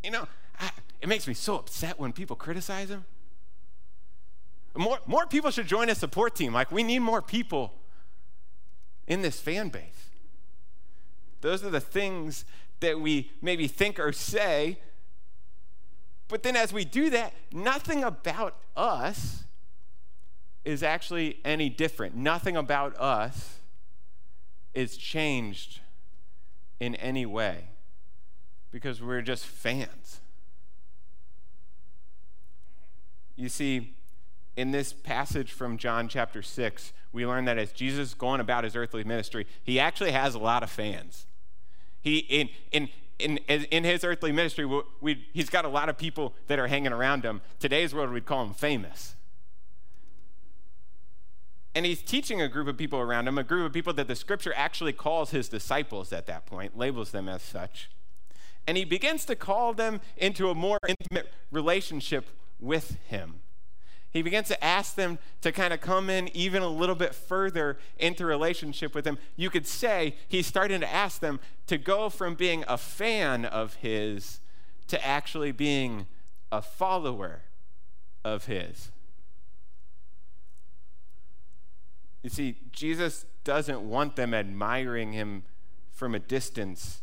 You 0.02 0.10
know, 0.10 0.28
I, 0.58 0.70
it 1.00 1.08
makes 1.08 1.26
me 1.26 1.34
so 1.34 1.56
upset 1.56 1.98
when 1.98 2.12
people 2.12 2.36
criticize 2.36 2.90
him. 2.90 3.04
More, 4.76 4.98
more 5.06 5.26
people 5.26 5.50
should 5.50 5.66
join 5.66 5.88
a 5.88 5.94
support 5.94 6.34
team. 6.34 6.52
Like, 6.52 6.70
we 6.70 6.82
need 6.82 7.00
more 7.00 7.22
people 7.22 7.74
in 9.06 9.22
this 9.22 9.40
fan 9.40 9.70
base. 9.70 10.10
Those 11.40 11.64
are 11.64 11.70
the 11.70 11.80
things 11.80 12.44
that 12.80 13.00
we 13.00 13.32
maybe 13.42 13.66
think 13.66 13.98
or 13.98 14.12
say 14.12 14.78
But 16.28 16.42
then 16.42 16.56
as 16.56 16.72
we 16.72 16.84
do 16.84 17.10
that, 17.10 17.32
nothing 17.52 18.04
about 18.04 18.56
us 18.76 19.44
is 20.64 20.82
actually 20.82 21.40
any 21.44 21.70
different. 21.70 22.14
Nothing 22.14 22.56
about 22.56 22.94
us 23.00 23.60
is 24.74 24.96
changed 24.96 25.80
in 26.80 26.94
any 26.96 27.26
way 27.26 27.68
because 28.70 29.02
we're 29.02 29.22
just 29.22 29.46
fans. 29.46 30.20
You 33.36 33.48
see, 33.48 33.94
in 34.56 34.72
this 34.72 34.92
passage 34.92 35.52
from 35.52 35.78
John 35.78 36.08
chapter 36.08 36.42
6, 36.42 36.92
we 37.12 37.26
learn 37.26 37.44
that 37.44 37.58
as 37.58 37.72
Jesus 37.72 38.08
is 38.08 38.14
going 38.14 38.40
about 38.40 38.64
his 38.64 38.74
earthly 38.74 39.04
ministry, 39.04 39.46
he 39.62 39.78
actually 39.78 40.10
has 40.10 40.34
a 40.34 40.38
lot 40.38 40.62
of 40.62 40.70
fans. 40.70 41.26
He, 42.00 42.18
in, 42.18 42.48
in, 42.72 42.88
in, 43.18 43.38
in 43.46 43.84
his 43.84 44.04
earthly 44.04 44.32
ministry, 44.32 44.64
we, 44.64 44.82
we, 45.00 45.26
he's 45.32 45.50
got 45.50 45.64
a 45.64 45.68
lot 45.68 45.88
of 45.88 45.96
people 45.96 46.34
that 46.48 46.58
are 46.58 46.66
hanging 46.66 46.92
around 46.92 47.24
him. 47.24 47.40
Today's 47.58 47.94
world, 47.94 48.10
we'd 48.10 48.26
call 48.26 48.44
him 48.44 48.54
famous. 48.54 49.14
And 51.78 51.86
he's 51.86 52.02
teaching 52.02 52.42
a 52.42 52.48
group 52.48 52.66
of 52.66 52.76
people 52.76 52.98
around 52.98 53.28
him, 53.28 53.38
a 53.38 53.44
group 53.44 53.64
of 53.64 53.72
people 53.72 53.92
that 53.92 54.08
the 54.08 54.16
scripture 54.16 54.52
actually 54.56 54.92
calls 54.92 55.30
his 55.30 55.48
disciples 55.48 56.12
at 56.12 56.26
that 56.26 56.44
point, 56.44 56.76
labels 56.76 57.12
them 57.12 57.28
as 57.28 57.40
such. 57.40 57.88
And 58.66 58.76
he 58.76 58.84
begins 58.84 59.24
to 59.26 59.36
call 59.36 59.74
them 59.74 60.00
into 60.16 60.50
a 60.50 60.56
more 60.56 60.80
intimate 60.88 61.32
relationship 61.52 62.30
with 62.58 62.96
him. 63.06 63.42
He 64.10 64.22
begins 64.22 64.48
to 64.48 64.64
ask 64.64 64.96
them 64.96 65.20
to 65.40 65.52
kind 65.52 65.72
of 65.72 65.80
come 65.80 66.10
in 66.10 66.36
even 66.36 66.64
a 66.64 66.68
little 66.68 66.96
bit 66.96 67.14
further 67.14 67.78
into 67.96 68.26
relationship 68.26 68.92
with 68.92 69.06
him. 69.06 69.16
You 69.36 69.48
could 69.48 69.68
say 69.68 70.16
he's 70.26 70.48
starting 70.48 70.80
to 70.80 70.92
ask 70.92 71.20
them 71.20 71.38
to 71.68 71.78
go 71.78 72.10
from 72.10 72.34
being 72.34 72.64
a 72.66 72.76
fan 72.76 73.44
of 73.44 73.74
his 73.74 74.40
to 74.88 75.06
actually 75.06 75.52
being 75.52 76.08
a 76.50 76.60
follower 76.60 77.42
of 78.24 78.46
his. 78.46 78.90
You 82.28 82.34
see, 82.34 82.56
Jesus 82.72 83.24
doesn't 83.42 83.80
want 83.80 84.16
them 84.16 84.34
admiring 84.34 85.14
him 85.14 85.44
from 85.90 86.14
a 86.14 86.18
distance. 86.18 87.00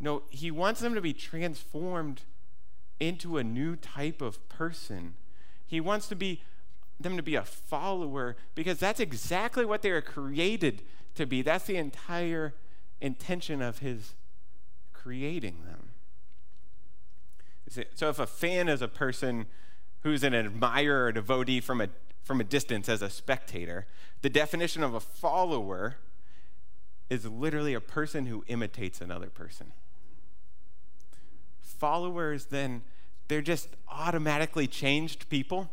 No, 0.00 0.22
he 0.30 0.50
wants 0.50 0.80
them 0.80 0.94
to 0.94 1.02
be 1.02 1.12
transformed 1.12 2.22
into 2.98 3.36
a 3.36 3.44
new 3.44 3.76
type 3.76 4.22
of 4.22 4.48
person. 4.48 5.12
He 5.66 5.78
wants 5.78 6.08
to 6.08 6.16
be 6.16 6.40
them 6.98 7.18
to 7.18 7.22
be 7.22 7.34
a 7.34 7.42
follower 7.42 8.34
because 8.54 8.78
that's 8.78 8.98
exactly 8.98 9.66
what 9.66 9.82
they 9.82 9.90
were 9.90 10.00
created 10.00 10.80
to 11.16 11.26
be. 11.26 11.42
That's 11.42 11.66
the 11.66 11.76
entire 11.76 12.54
intention 12.98 13.60
of 13.60 13.80
his 13.80 14.14
creating 14.94 15.66
them. 15.66 15.90
So 17.94 18.08
if 18.08 18.18
a 18.18 18.26
fan 18.26 18.70
is 18.70 18.80
a 18.80 18.88
person 18.88 19.44
who's 20.00 20.24
an 20.24 20.32
admirer 20.34 21.08
or 21.08 21.12
devotee 21.12 21.60
from 21.60 21.82
a 21.82 21.88
from 22.22 22.40
a 22.40 22.44
distance 22.44 22.88
as 22.88 23.02
a 23.02 23.10
spectator, 23.10 23.86
the 24.22 24.30
definition 24.30 24.82
of 24.82 24.94
a 24.94 25.00
follower 25.00 25.96
is 27.10 27.26
literally 27.26 27.74
a 27.74 27.80
person 27.80 28.26
who 28.26 28.44
imitates 28.46 29.00
another 29.00 29.28
person. 29.28 29.72
Followers 31.60 32.46
then 32.46 32.82
they're 33.28 33.42
just 33.42 33.68
automatically 33.88 34.66
changed 34.66 35.28
people 35.28 35.70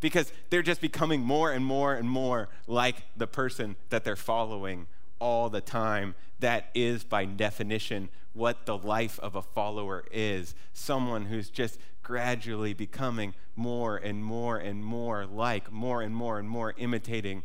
because 0.00 0.32
they're 0.50 0.62
just 0.62 0.80
becoming 0.80 1.20
more 1.20 1.52
and 1.52 1.64
more 1.64 1.94
and 1.94 2.08
more 2.08 2.48
like 2.66 2.96
the 3.16 3.26
person 3.26 3.76
that 3.90 4.04
they're 4.04 4.16
following 4.16 4.86
all 5.18 5.48
the 5.48 5.60
time. 5.60 6.14
That 6.40 6.68
is, 6.74 7.04
by 7.04 7.24
definition, 7.24 8.08
what 8.32 8.66
the 8.66 8.76
life 8.76 9.18
of 9.20 9.34
a 9.34 9.42
follower 9.42 10.04
is 10.10 10.54
someone 10.72 11.26
who's 11.26 11.48
just 11.48 11.78
gradually 12.02 12.74
becoming 12.74 13.34
more 13.56 13.96
and 13.96 14.22
more 14.22 14.58
and 14.58 14.84
more 14.84 15.26
like, 15.26 15.72
more 15.72 16.02
and 16.02 16.14
more 16.14 16.38
and 16.38 16.48
more 16.48 16.74
imitating 16.76 17.42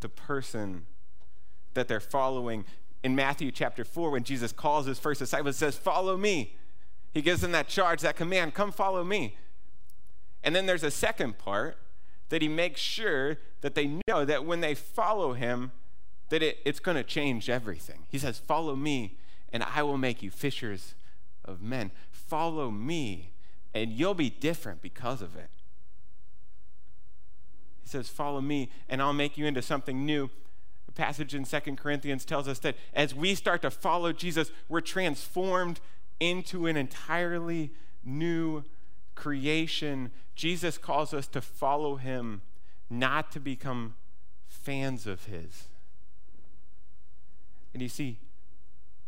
the 0.00 0.08
person 0.08 0.86
that 1.74 1.88
they're 1.88 2.00
following. 2.00 2.64
In 3.02 3.14
Matthew 3.14 3.52
chapter 3.52 3.84
4, 3.84 4.10
when 4.10 4.24
Jesus 4.24 4.52
calls 4.52 4.86
his 4.86 4.98
first 4.98 5.20
disciples, 5.20 5.56
says, 5.56 5.76
Follow 5.76 6.16
me. 6.16 6.56
He 7.12 7.22
gives 7.22 7.40
them 7.40 7.52
that 7.52 7.68
charge, 7.68 8.02
that 8.02 8.16
command, 8.16 8.52
come 8.52 8.72
follow 8.72 9.04
me. 9.04 9.38
And 10.42 10.54
then 10.54 10.66
there's 10.66 10.82
a 10.82 10.90
second 10.90 11.38
part 11.38 11.78
that 12.28 12.42
he 12.42 12.48
makes 12.48 12.80
sure 12.80 13.38
that 13.60 13.74
they 13.74 13.98
know 14.06 14.24
that 14.24 14.44
when 14.44 14.60
they 14.60 14.74
follow 14.74 15.32
him, 15.32 15.72
that 16.28 16.42
it, 16.42 16.58
it's 16.64 16.80
going 16.80 16.96
to 16.96 17.04
change 17.04 17.48
everything. 17.48 18.06
He 18.08 18.18
says, 18.18 18.38
Follow 18.38 18.76
me, 18.76 19.16
and 19.52 19.62
I 19.62 19.82
will 19.82 19.98
make 19.98 20.22
you 20.22 20.30
fishers 20.30 20.94
of 21.44 21.62
men. 21.62 21.90
Follow 22.10 22.70
me, 22.70 23.30
and 23.74 23.92
you'll 23.92 24.14
be 24.14 24.30
different 24.30 24.82
because 24.82 25.22
of 25.22 25.36
it. 25.36 25.50
He 27.82 27.88
says, 27.88 28.08
Follow 28.08 28.40
me, 28.40 28.70
and 28.88 29.00
I'll 29.00 29.12
make 29.12 29.38
you 29.38 29.46
into 29.46 29.62
something 29.62 30.04
new. 30.04 30.30
The 30.86 30.92
passage 30.92 31.34
in 31.34 31.44
Second 31.44 31.76
Corinthians 31.78 32.24
tells 32.24 32.48
us 32.48 32.58
that 32.60 32.76
as 32.94 33.14
we 33.14 33.34
start 33.34 33.62
to 33.62 33.70
follow 33.70 34.12
Jesus, 34.12 34.50
we're 34.68 34.80
transformed 34.80 35.80
into 36.18 36.66
an 36.66 36.76
entirely 36.76 37.70
new 38.04 38.64
creation. 39.14 40.10
Jesus 40.34 40.78
calls 40.78 41.14
us 41.14 41.26
to 41.28 41.40
follow 41.40 41.96
him, 41.96 42.42
not 42.90 43.30
to 43.32 43.40
become 43.40 43.94
fans 44.48 45.06
of 45.06 45.26
his. 45.26 45.68
And 47.76 47.82
you 47.82 47.90
see, 47.90 48.20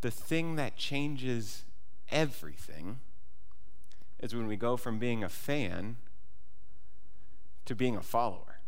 the 0.02 0.10
thing 0.10 0.56
that 0.56 0.76
changes 0.76 1.62
everything 2.10 2.98
is 4.20 4.34
when 4.34 4.46
we 4.46 4.56
go 4.56 4.76
from 4.76 4.98
being 4.98 5.24
a 5.24 5.28
fan 5.30 5.96
to 7.64 7.74
being 7.74 7.96
a 7.96 8.02
follower 8.02 8.60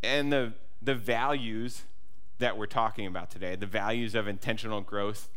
and 0.00 0.32
the, 0.32 0.52
the 0.80 0.94
values 0.94 1.82
that 2.38 2.56
we're 2.56 2.66
talking 2.66 3.08
about 3.08 3.32
today, 3.32 3.56
the 3.56 3.66
values 3.66 4.14
of 4.14 4.28
intentional 4.28 4.80
growth 4.80 5.28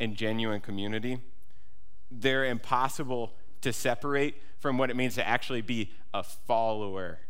and 0.00 0.16
genuine 0.16 0.60
community, 0.60 1.20
they're 2.10 2.44
impossible 2.44 3.34
to 3.60 3.72
separate 3.72 4.42
from 4.58 4.78
what 4.78 4.90
it 4.90 4.96
means 4.96 5.14
to 5.14 5.24
actually 5.24 5.62
be 5.62 5.92
a 6.12 6.24
follower 6.24 7.20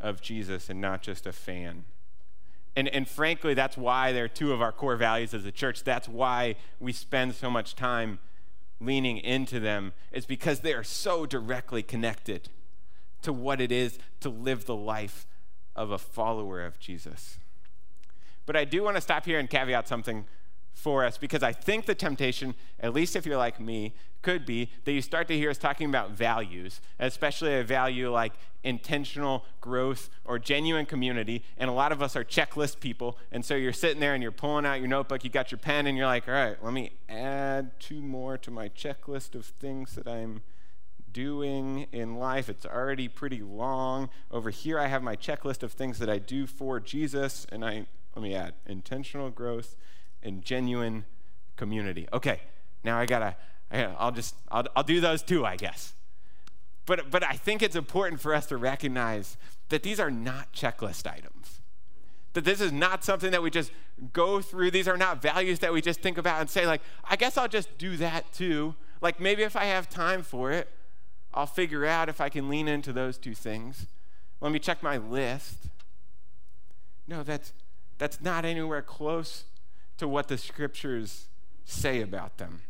of 0.00 0.22
Jesus 0.22 0.70
and 0.70 0.80
not 0.80 1.02
just 1.02 1.26
a 1.26 1.32
fan. 1.32 1.84
And, 2.76 2.88
and 2.88 3.08
frankly, 3.08 3.54
that's 3.54 3.76
why 3.76 4.12
they're 4.12 4.28
two 4.28 4.52
of 4.52 4.62
our 4.62 4.72
core 4.72 4.96
values 4.96 5.34
as 5.34 5.44
a 5.44 5.52
church. 5.52 5.82
That's 5.82 6.08
why 6.08 6.56
we 6.78 6.92
spend 6.92 7.34
so 7.34 7.50
much 7.50 7.74
time 7.74 8.20
leaning 8.80 9.18
into 9.18 9.60
them, 9.60 9.92
is 10.12 10.24
because 10.24 10.60
they 10.60 10.72
are 10.72 10.84
so 10.84 11.26
directly 11.26 11.82
connected 11.82 12.48
to 13.22 13.32
what 13.32 13.60
it 13.60 13.70
is 13.70 13.98
to 14.20 14.30
live 14.30 14.64
the 14.64 14.74
life 14.74 15.26
of 15.76 15.90
a 15.90 15.98
follower 15.98 16.64
of 16.64 16.78
Jesus. 16.78 17.38
But 18.46 18.56
I 18.56 18.64
do 18.64 18.82
want 18.82 18.96
to 18.96 19.00
stop 19.00 19.26
here 19.26 19.38
and 19.38 19.50
caveat 19.50 19.86
something 19.86 20.26
for 20.80 21.04
us 21.04 21.18
because 21.18 21.42
I 21.42 21.52
think 21.52 21.86
the 21.86 21.94
temptation, 21.94 22.54
at 22.80 22.94
least 22.94 23.14
if 23.14 23.26
you're 23.26 23.36
like 23.36 23.60
me, 23.60 23.94
could 24.22 24.44
be 24.44 24.70
that 24.84 24.92
you 24.92 25.02
start 25.02 25.28
to 25.28 25.36
hear 25.36 25.50
us 25.50 25.58
talking 25.58 25.88
about 25.88 26.10
values, 26.10 26.80
especially 26.98 27.58
a 27.58 27.64
value 27.64 28.10
like 28.10 28.32
intentional 28.62 29.44
growth 29.60 30.10
or 30.24 30.38
genuine 30.38 30.86
community. 30.86 31.42
And 31.56 31.70
a 31.70 31.72
lot 31.72 31.92
of 31.92 32.02
us 32.02 32.16
are 32.16 32.24
checklist 32.24 32.80
people. 32.80 33.16
And 33.32 33.44
so 33.44 33.54
you're 33.54 33.72
sitting 33.72 34.00
there 34.00 34.14
and 34.14 34.22
you're 34.22 34.32
pulling 34.32 34.66
out 34.66 34.80
your 34.80 34.88
notebook, 34.88 35.24
you 35.24 35.30
got 35.30 35.50
your 35.50 35.58
pen, 35.58 35.86
and 35.86 35.96
you're 35.96 36.06
like, 36.06 36.28
all 36.28 36.34
right, 36.34 36.62
let 36.62 36.72
me 36.72 36.92
add 37.08 37.78
two 37.80 38.02
more 38.02 38.36
to 38.38 38.50
my 38.50 38.68
checklist 38.68 39.34
of 39.34 39.46
things 39.46 39.94
that 39.94 40.06
I'm 40.06 40.42
doing 41.12 41.86
in 41.92 42.16
life. 42.16 42.48
It's 42.48 42.66
already 42.66 43.08
pretty 43.08 43.42
long. 43.42 44.10
Over 44.30 44.50
here, 44.50 44.78
I 44.78 44.86
have 44.88 45.02
my 45.02 45.16
checklist 45.16 45.62
of 45.62 45.72
things 45.72 45.98
that 45.98 46.10
I 46.10 46.18
do 46.18 46.46
for 46.46 46.78
Jesus, 46.78 47.46
and 47.50 47.64
I 47.64 47.86
let 48.14 48.22
me 48.22 48.34
add 48.34 48.54
intentional 48.66 49.30
growth 49.30 49.76
and 50.22 50.44
genuine 50.44 51.04
community. 51.56 52.08
Okay, 52.12 52.40
now 52.84 52.98
I 52.98 53.06
gotta. 53.06 53.36
I 53.70 53.82
gotta 53.82 53.96
I'll 53.98 54.12
just. 54.12 54.34
I'll, 54.50 54.66
I'll 54.74 54.82
do 54.82 55.00
those 55.00 55.22
too, 55.22 55.44
I 55.44 55.56
guess. 55.56 55.92
But 56.86 57.10
but 57.10 57.22
I 57.22 57.34
think 57.34 57.62
it's 57.62 57.76
important 57.76 58.20
for 58.20 58.34
us 58.34 58.46
to 58.46 58.56
recognize 58.56 59.36
that 59.68 59.82
these 59.82 60.00
are 60.00 60.10
not 60.10 60.52
checklist 60.52 61.06
items. 61.10 61.60
That 62.32 62.44
this 62.44 62.60
is 62.60 62.72
not 62.72 63.04
something 63.04 63.30
that 63.32 63.42
we 63.42 63.50
just 63.50 63.72
go 64.12 64.40
through. 64.40 64.70
These 64.70 64.88
are 64.88 64.96
not 64.96 65.20
values 65.20 65.58
that 65.60 65.72
we 65.72 65.80
just 65.80 66.00
think 66.00 66.16
about 66.16 66.40
and 66.40 66.48
say, 66.48 66.66
like, 66.66 66.80
I 67.04 67.16
guess 67.16 67.36
I'll 67.36 67.48
just 67.48 67.76
do 67.78 67.96
that 67.96 68.32
too. 68.32 68.74
Like 69.00 69.20
maybe 69.20 69.42
if 69.42 69.56
I 69.56 69.64
have 69.64 69.88
time 69.88 70.22
for 70.22 70.50
it, 70.52 70.68
I'll 71.32 71.46
figure 71.46 71.86
out 71.86 72.08
if 72.08 72.20
I 72.20 72.28
can 72.28 72.48
lean 72.48 72.68
into 72.68 72.92
those 72.92 73.18
two 73.18 73.34
things. 73.34 73.86
Let 74.40 74.52
me 74.52 74.58
check 74.58 74.82
my 74.82 74.96
list. 74.96 75.68
No, 77.06 77.22
that's, 77.22 77.52
that's 77.98 78.20
not 78.20 78.44
anywhere 78.44 78.82
close 78.82 79.44
to 80.00 80.08
what 80.08 80.28
the 80.28 80.36
scriptures 80.36 81.28
say 81.64 82.02
about 82.02 82.38
them. 82.38 82.62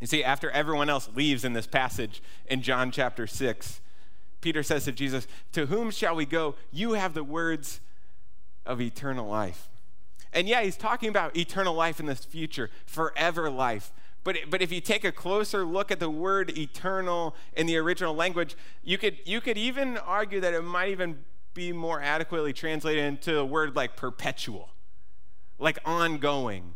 You 0.00 0.06
see, 0.06 0.24
after 0.24 0.50
everyone 0.50 0.90
else 0.90 1.08
leaves 1.14 1.44
in 1.44 1.52
this 1.52 1.66
passage 1.66 2.22
in 2.46 2.60
John 2.60 2.90
chapter 2.90 3.26
6, 3.26 3.80
Peter 4.40 4.62
says 4.62 4.84
to 4.86 4.92
Jesus, 4.92 5.26
To 5.52 5.66
whom 5.66 5.90
shall 5.90 6.16
we 6.16 6.26
go? 6.26 6.56
You 6.72 6.94
have 6.94 7.14
the 7.14 7.24
words 7.24 7.80
of 8.66 8.80
eternal 8.80 9.28
life. 9.28 9.68
And 10.32 10.48
yeah, 10.48 10.62
he's 10.62 10.76
talking 10.76 11.08
about 11.08 11.36
eternal 11.36 11.74
life 11.74 12.00
in 12.00 12.06
this 12.06 12.24
future, 12.24 12.70
forever 12.86 13.48
life. 13.50 13.92
But, 14.24 14.36
but 14.50 14.62
if 14.62 14.72
you 14.72 14.80
take 14.80 15.04
a 15.04 15.12
closer 15.12 15.64
look 15.64 15.90
at 15.90 16.00
the 16.00 16.10
word 16.10 16.56
eternal 16.56 17.34
in 17.56 17.66
the 17.66 17.76
original 17.76 18.14
language, 18.14 18.56
you 18.82 18.98
could, 18.98 19.18
you 19.24 19.40
could 19.40 19.58
even 19.58 19.98
argue 19.98 20.40
that 20.40 20.54
it 20.54 20.62
might 20.62 20.90
even 20.90 21.24
be 21.54 21.72
more 21.72 22.00
adequately 22.00 22.52
translated 22.52 23.04
into 23.04 23.38
a 23.38 23.44
word 23.44 23.76
like 23.76 23.94
perpetual, 23.94 24.70
like 25.62 25.78
ongoing 25.84 26.74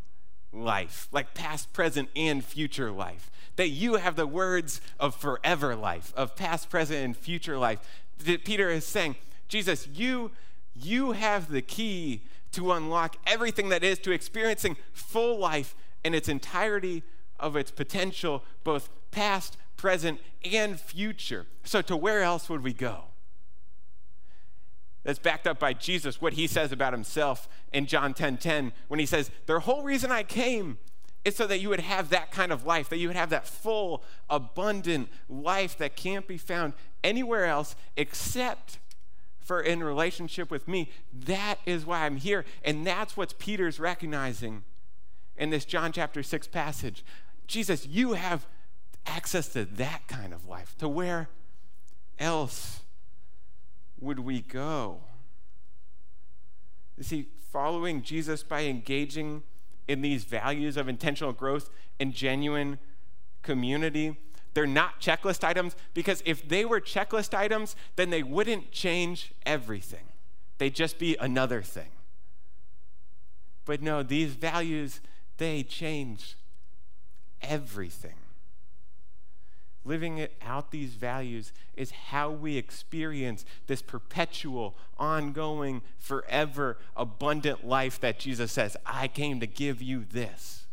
life, 0.52 1.08
like 1.10 1.34
past, 1.34 1.72
present, 1.72 2.08
and 2.14 2.44
future 2.44 2.90
life. 2.90 3.30
That 3.56 3.68
you 3.68 3.94
have 3.96 4.16
the 4.16 4.26
words 4.26 4.80
of 5.00 5.14
forever 5.14 5.74
life, 5.74 6.12
of 6.16 6.36
past, 6.36 6.70
present, 6.70 7.04
and 7.04 7.16
future 7.16 7.58
life. 7.58 7.80
That 8.24 8.44
Peter 8.44 8.70
is 8.70 8.86
saying, 8.86 9.16
Jesus, 9.48 9.88
you, 9.88 10.30
you 10.74 11.12
have 11.12 11.50
the 11.50 11.62
key 11.62 12.22
to 12.52 12.72
unlock 12.72 13.16
everything 13.26 13.70
that 13.70 13.82
is 13.82 13.98
to 13.98 14.12
experiencing 14.12 14.76
full 14.92 15.36
life 15.38 15.74
in 16.04 16.14
its 16.14 16.28
entirety 16.28 17.02
of 17.40 17.56
its 17.56 17.70
potential, 17.70 18.44
both 18.62 18.88
past, 19.10 19.56
present, 19.76 20.20
and 20.44 20.80
future. 20.80 21.46
So, 21.64 21.82
to 21.82 21.96
where 21.96 22.22
else 22.22 22.48
would 22.48 22.62
we 22.62 22.72
go? 22.72 23.04
That's 25.06 25.20
backed 25.20 25.46
up 25.46 25.60
by 25.60 25.72
Jesus, 25.72 26.20
what 26.20 26.32
he 26.32 26.48
says 26.48 26.72
about 26.72 26.92
himself 26.92 27.48
in 27.72 27.86
John 27.86 28.12
10 28.12 28.38
10, 28.38 28.72
when 28.88 28.98
he 28.98 29.06
says, 29.06 29.30
The 29.46 29.60
whole 29.60 29.84
reason 29.84 30.10
I 30.10 30.24
came 30.24 30.78
is 31.24 31.36
so 31.36 31.46
that 31.46 31.60
you 31.60 31.68
would 31.68 31.78
have 31.78 32.08
that 32.08 32.32
kind 32.32 32.50
of 32.50 32.66
life, 32.66 32.88
that 32.88 32.96
you 32.96 33.06
would 33.06 33.16
have 33.16 33.30
that 33.30 33.46
full, 33.46 34.02
abundant 34.28 35.08
life 35.28 35.78
that 35.78 35.94
can't 35.94 36.26
be 36.26 36.36
found 36.36 36.72
anywhere 37.04 37.44
else 37.44 37.76
except 37.96 38.80
for 39.38 39.60
in 39.60 39.80
relationship 39.84 40.50
with 40.50 40.66
me. 40.66 40.90
That 41.12 41.60
is 41.64 41.86
why 41.86 42.04
I'm 42.04 42.16
here. 42.16 42.44
And 42.64 42.84
that's 42.84 43.16
what 43.16 43.38
Peter's 43.38 43.78
recognizing 43.78 44.64
in 45.36 45.50
this 45.50 45.64
John 45.64 45.92
chapter 45.92 46.24
6 46.24 46.48
passage. 46.48 47.04
Jesus, 47.46 47.86
you 47.86 48.14
have 48.14 48.44
access 49.06 49.46
to 49.50 49.64
that 49.66 50.08
kind 50.08 50.34
of 50.34 50.48
life. 50.48 50.76
To 50.78 50.88
where 50.88 51.28
else 52.18 52.80
would 54.00 54.18
we 54.18 54.40
go? 54.40 55.00
You 56.96 57.04
see, 57.04 57.26
following 57.50 58.02
Jesus 58.02 58.42
by 58.42 58.64
engaging 58.64 59.42
in 59.88 60.02
these 60.02 60.24
values 60.24 60.76
of 60.76 60.88
intentional 60.88 61.32
growth 61.32 61.70
and 62.00 62.12
genuine 62.12 62.78
community, 63.42 64.18
they're 64.54 64.66
not 64.66 65.00
checklist 65.00 65.44
items 65.44 65.76
because 65.94 66.22
if 66.24 66.48
they 66.48 66.64
were 66.64 66.80
checklist 66.80 67.34
items, 67.34 67.76
then 67.96 68.10
they 68.10 68.22
wouldn't 68.22 68.72
change 68.72 69.32
everything. 69.44 70.06
They'd 70.58 70.74
just 70.74 70.98
be 70.98 71.16
another 71.20 71.62
thing. 71.62 71.90
But 73.66 73.82
no, 73.82 74.02
these 74.02 74.32
values, 74.32 75.00
they 75.36 75.62
change 75.62 76.36
everything. 77.42 78.14
Living 79.86 80.26
out 80.42 80.72
these 80.72 80.94
values 80.94 81.52
is 81.76 81.92
how 81.92 82.28
we 82.28 82.56
experience 82.56 83.44
this 83.68 83.82
perpetual, 83.82 84.76
ongoing, 84.98 85.80
forever, 85.96 86.76
abundant 86.96 87.64
life 87.64 88.00
that 88.00 88.18
Jesus 88.18 88.50
says, 88.50 88.76
I 88.84 89.06
came 89.06 89.38
to 89.38 89.46
give 89.46 89.80
you 89.80 90.04
this. 90.04 90.66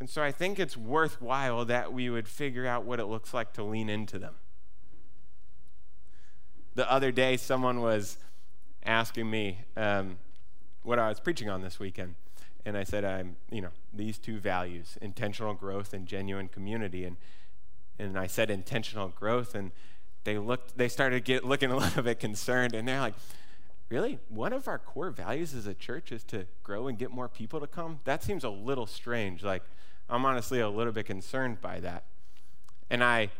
And 0.00 0.08
so 0.08 0.22
I 0.22 0.32
think 0.32 0.58
it's 0.58 0.76
worthwhile 0.76 1.66
that 1.66 1.92
we 1.92 2.08
would 2.08 2.26
figure 2.26 2.66
out 2.66 2.86
what 2.86 2.98
it 2.98 3.06
looks 3.06 3.34
like 3.34 3.52
to 3.54 3.62
lean 3.62 3.90
into 3.90 4.18
them. 4.18 4.34
The 6.76 6.90
other 6.90 7.12
day, 7.12 7.36
someone 7.36 7.82
was 7.82 8.16
asking 8.84 9.28
me 9.28 9.60
um, 9.76 10.16
what 10.82 10.98
I 10.98 11.10
was 11.10 11.20
preaching 11.20 11.50
on 11.50 11.60
this 11.60 11.78
weekend 11.78 12.14
and 12.66 12.76
I 12.76 12.82
said, 12.82 13.04
I'm, 13.04 13.36
you 13.48 13.60
know, 13.60 13.68
these 13.94 14.18
two 14.18 14.40
values, 14.40 14.98
intentional 15.00 15.54
growth 15.54 15.94
and 15.94 16.04
genuine 16.04 16.48
community. 16.48 17.04
And, 17.04 17.16
and 17.96 18.18
I 18.18 18.26
said 18.26 18.50
intentional 18.50 19.08
growth, 19.08 19.54
and 19.54 19.70
they 20.24 20.36
looked, 20.36 20.76
they 20.76 20.88
started 20.88 21.24
get, 21.24 21.44
looking 21.44 21.70
a 21.70 21.76
little 21.76 22.02
bit 22.02 22.18
concerned, 22.18 22.74
and 22.74 22.88
they're 22.88 23.00
like, 23.00 23.14
really? 23.88 24.18
One 24.28 24.52
of 24.52 24.66
our 24.66 24.80
core 24.80 25.10
values 25.10 25.54
as 25.54 25.68
a 25.68 25.74
church 25.74 26.10
is 26.10 26.24
to 26.24 26.46
grow 26.64 26.88
and 26.88 26.98
get 26.98 27.12
more 27.12 27.28
people 27.28 27.60
to 27.60 27.68
come? 27.68 28.00
That 28.02 28.24
seems 28.24 28.42
a 28.42 28.50
little 28.50 28.86
strange. 28.86 29.44
Like, 29.44 29.62
I'm 30.10 30.26
honestly 30.26 30.58
a 30.58 30.68
little 30.68 30.92
bit 30.92 31.06
concerned 31.06 31.60
by 31.60 31.78
that. 31.80 32.02
And 32.90 33.02
I 33.02 33.30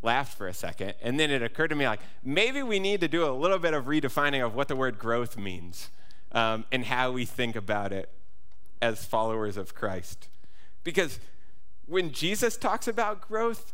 laughed 0.00 0.38
for 0.38 0.46
a 0.46 0.54
second, 0.54 0.94
and 1.02 1.18
then 1.18 1.32
it 1.32 1.42
occurred 1.42 1.68
to 1.68 1.74
me, 1.74 1.88
like, 1.88 2.00
maybe 2.22 2.62
we 2.62 2.78
need 2.78 3.00
to 3.00 3.08
do 3.08 3.26
a 3.28 3.34
little 3.34 3.58
bit 3.58 3.74
of 3.74 3.86
redefining 3.86 4.46
of 4.46 4.54
what 4.54 4.68
the 4.68 4.76
word 4.76 4.96
growth 4.96 5.36
means 5.36 5.90
um, 6.30 6.64
and 6.70 6.84
how 6.84 7.10
we 7.10 7.24
think 7.24 7.56
about 7.56 7.92
it 7.92 8.12
as 8.80 9.04
followers 9.04 9.56
of 9.56 9.74
Christ. 9.74 10.28
Because 10.84 11.18
when 11.86 12.12
Jesus 12.12 12.56
talks 12.56 12.88
about 12.88 13.20
growth, 13.20 13.72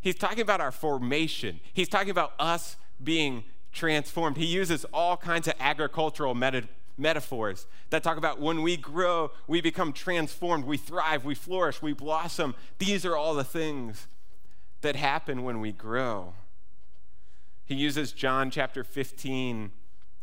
he's 0.00 0.16
talking 0.16 0.40
about 0.40 0.60
our 0.60 0.72
formation, 0.72 1.60
he's 1.72 1.88
talking 1.88 2.10
about 2.10 2.32
us 2.38 2.76
being 3.02 3.44
transformed. 3.72 4.36
He 4.36 4.46
uses 4.46 4.84
all 4.92 5.16
kinds 5.16 5.48
of 5.48 5.54
agricultural 5.58 6.34
meta- 6.34 6.68
metaphors 6.98 7.66
that 7.90 8.02
talk 8.02 8.16
about 8.16 8.40
when 8.40 8.62
we 8.62 8.76
grow, 8.76 9.30
we 9.46 9.60
become 9.60 9.92
transformed, 9.92 10.64
we 10.64 10.76
thrive, 10.76 11.24
we 11.24 11.34
flourish, 11.34 11.80
we 11.80 11.92
blossom. 11.92 12.54
These 12.78 13.04
are 13.04 13.16
all 13.16 13.34
the 13.34 13.44
things 13.44 14.06
that 14.82 14.96
happen 14.96 15.42
when 15.42 15.60
we 15.60 15.72
grow. 15.72 16.34
He 17.64 17.74
uses 17.74 18.12
John 18.12 18.50
chapter 18.50 18.84
15, 18.84 19.70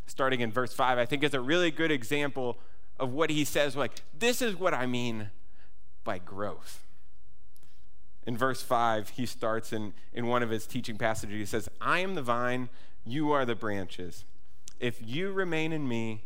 starting 0.05 0.41
in 0.41 0.51
verse 0.51 0.73
5, 0.73 0.97
I 0.97 1.05
think 1.05 1.23
is 1.23 1.33
a 1.33 1.41
really 1.41 1.71
good 1.71 1.91
example 1.91 2.59
of 2.99 3.13
what 3.13 3.29
he 3.29 3.45
says, 3.45 3.75
like, 3.75 4.01
this 4.17 4.41
is 4.41 4.55
what 4.55 4.73
I 4.73 4.85
mean 4.85 5.29
by 6.03 6.17
growth. 6.17 6.83
In 8.25 8.37
verse 8.37 8.61
5, 8.61 9.09
he 9.09 9.25
starts 9.25 9.73
in, 9.73 9.93
in 10.13 10.27
one 10.27 10.43
of 10.43 10.49
his 10.49 10.67
teaching 10.67 10.97
passages. 10.97 11.35
He 11.37 11.45
says, 11.45 11.69
I 11.79 11.99
am 11.99 12.15
the 12.15 12.21
vine, 12.21 12.69
you 13.05 13.31
are 13.31 13.45
the 13.45 13.55
branches. 13.55 14.25
If 14.79 14.99
you 15.05 15.31
remain 15.31 15.71
in 15.71 15.87
me, 15.87 16.23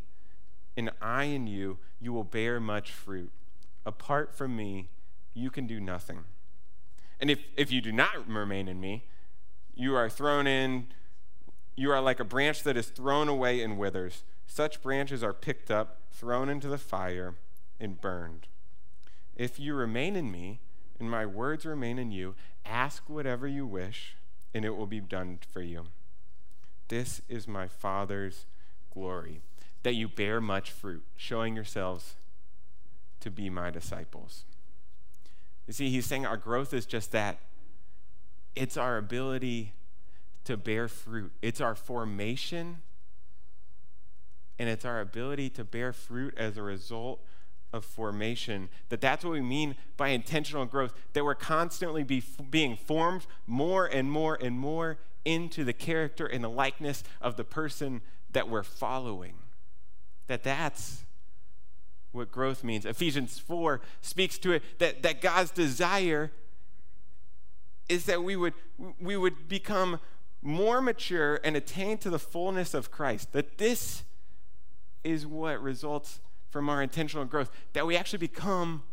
and 0.76 0.92
I 1.02 1.26
in 1.26 1.48
you, 1.48 1.78
you 2.02 2.12
will 2.12 2.24
bear 2.24 2.60
much 2.60 2.92
fruit. 2.92 3.32
Apart 3.86 4.36
from 4.36 4.56
me, 4.56 4.90
you 5.34 5.50
can 5.50 5.68
do 5.68 5.80
nothing. 5.80 6.26
And 7.20 7.30
if, 7.30 7.40
if 7.56 7.72
you 7.72 7.80
do 7.80 7.92
not 7.92 8.28
remain 8.28 8.68
in 8.68 8.80
me, 8.80 9.06
you 9.76 9.96
are 9.96 10.10
thrown 10.10 10.48
in, 10.48 10.88
you 11.76 11.92
are 11.92 12.02
like 12.02 12.20
a 12.20 12.26
branch 12.26 12.64
that 12.64 12.78
is 12.78 12.88
thrown 12.88 13.28
away 13.28 13.62
and 13.62 13.78
withers. 13.78 14.24
Such 14.48 14.82
branches 14.82 15.24
are 15.24 15.34
picked 15.34 15.72
up, 15.72 16.00
thrown 16.12 16.50
into 16.50 16.68
the 16.68 16.78
fire, 16.78 17.36
and 17.80 18.00
burned. 18.00 18.48
If 19.36 19.60
you 19.60 19.74
remain 19.74 20.16
in 20.16 20.32
me, 20.32 20.60
and 21.00 21.10
my 21.10 21.26
words 21.26 21.66
remain 21.66 21.98
in 21.98 22.12
you, 22.12 22.36
ask 22.66 23.10
whatever 23.10 23.48
you 23.48 23.66
wish, 23.66 24.16
and 24.54 24.64
it 24.64 24.76
will 24.76 24.88
be 24.88 25.00
done 25.00 25.40
for 25.52 25.62
you. 25.62 25.86
This 26.88 27.22
is 27.28 27.48
my 27.48 27.68
Father's 27.68 28.46
glory, 28.94 29.42
that 29.82 29.96
you 29.96 30.08
bear 30.08 30.40
much 30.40 30.72
fruit, 30.72 31.04
showing 31.16 31.56
yourselves 31.56 32.16
to 33.20 33.32
be 33.32 33.50
my 33.50 33.72
disciples. 33.72 34.46
You 35.66 35.74
see, 35.74 35.90
he's 35.90 36.06
saying 36.06 36.26
our 36.26 36.38
growth 36.38 36.74
is 36.74 36.86
just 36.86 37.12
that 37.14 37.40
it's 38.56 38.78
our 38.78 38.98
ability 38.98 39.74
to 40.44 40.58
bear 40.58 40.88
fruit, 40.88 41.32
it's 41.42 41.62
our 41.62 41.74
formation 41.74 42.82
and 44.60 44.70
it's 44.70 44.86
our 44.86 45.02
ability 45.02 45.50
to 45.50 45.64
bear 45.64 45.94
fruit 45.94 46.34
as 46.38 46.58
a 46.58 46.62
result 46.62 47.20
of 47.74 47.84
formation 47.84 48.70
that 48.90 49.02
that's 49.02 49.26
what 49.26 49.32
we 49.32 49.42
mean 49.42 49.76
by 49.98 50.10
intentional 50.10 50.66
growth 50.66 50.94
that 51.14 51.26
we're 51.26 51.34
constantly 51.34 52.04
be, 52.04 52.24
being 52.50 52.78
formed 52.78 53.26
more 53.48 53.88
and 53.88 54.12
more 54.12 54.38
and 54.40 54.60
more 54.60 55.00
into 55.26 55.64
the 55.64 55.74
character 55.74 56.26
and 56.26 56.44
the 56.44 56.50
likeness 56.50 57.04
of 57.20 57.36
the 57.36 57.44
person 57.44 58.02
that 58.32 58.50
we're 58.50 58.64
following. 58.64 59.36
That 60.28 60.44
that's 60.44 61.06
what 62.12 62.32
growth 62.32 62.64
means. 62.64 62.86
Ephesians 62.86 63.40
4 63.40 63.82
speaks 64.02 64.38
to 64.40 64.52
it 64.52 64.80
that, 64.80 65.02
that 65.02 65.22
god's 65.22 65.52
desire 65.52 66.32
is 67.90 68.06
that 68.06 68.24
we 68.24 68.36
would 68.36 68.54
we 69.00 69.18
would 69.18 69.48
become 69.48 70.00
more 70.42 70.82
mature 70.82 71.40
and 71.44 71.56
attain 71.56 71.98
to 71.98 72.10
the 72.10 72.20
fullness 72.20 72.74
of 72.74 72.92
christ 72.92 73.32
that 73.34 73.58
this 73.58 74.04
is 75.04 75.26
what 75.26 75.62
results 75.62 76.20
from 76.50 76.70
our 76.70 76.82
intentional 76.82 77.26
growth, 77.26 77.50
that 77.74 77.88
we 77.88 77.98
actually 77.98 78.20
become 78.20 78.84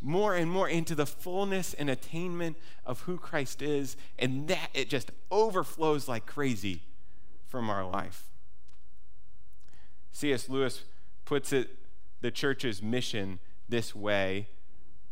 more 0.00 0.36
and 0.36 0.50
more 0.50 0.68
into 0.68 0.94
the 0.94 1.06
fullness 1.06 1.74
and 1.74 1.90
attainment 1.90 2.56
of 2.86 3.00
who 3.02 3.16
Christ 3.16 3.60
is, 3.60 3.96
and 4.18 4.46
that 4.48 4.70
it 4.72 4.88
just 4.88 5.10
overflows 5.30 6.06
like 6.06 6.26
crazy 6.26 6.82
from 7.48 7.68
our 7.68 7.84
life. 7.84 8.24
C.S. 10.12 10.48
Lewis 10.48 10.84
puts 11.24 11.52
it, 11.52 11.70
the 12.20 12.30
church's 12.30 12.82
mission 12.82 13.40
this 13.68 13.94
way 13.94 14.48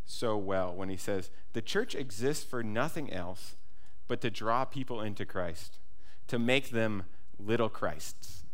so 0.05 0.37
well 0.37 0.73
when 0.73 0.89
he 0.89 0.97
says, 0.97 1.31
The 1.53 1.63
church 1.63 1.95
exists 1.95 2.45
for 2.45 2.63
nothing 2.63 3.13
else 3.13 3.57
but 4.09 4.21
to 4.21 4.31
draw 4.31 4.65
people 4.65 5.01
into 5.01 5.27
Christ, 5.27 5.79
to 6.29 6.39
make 6.39 6.71
them 6.71 7.05
little 7.39 7.69
Christs 7.69 8.45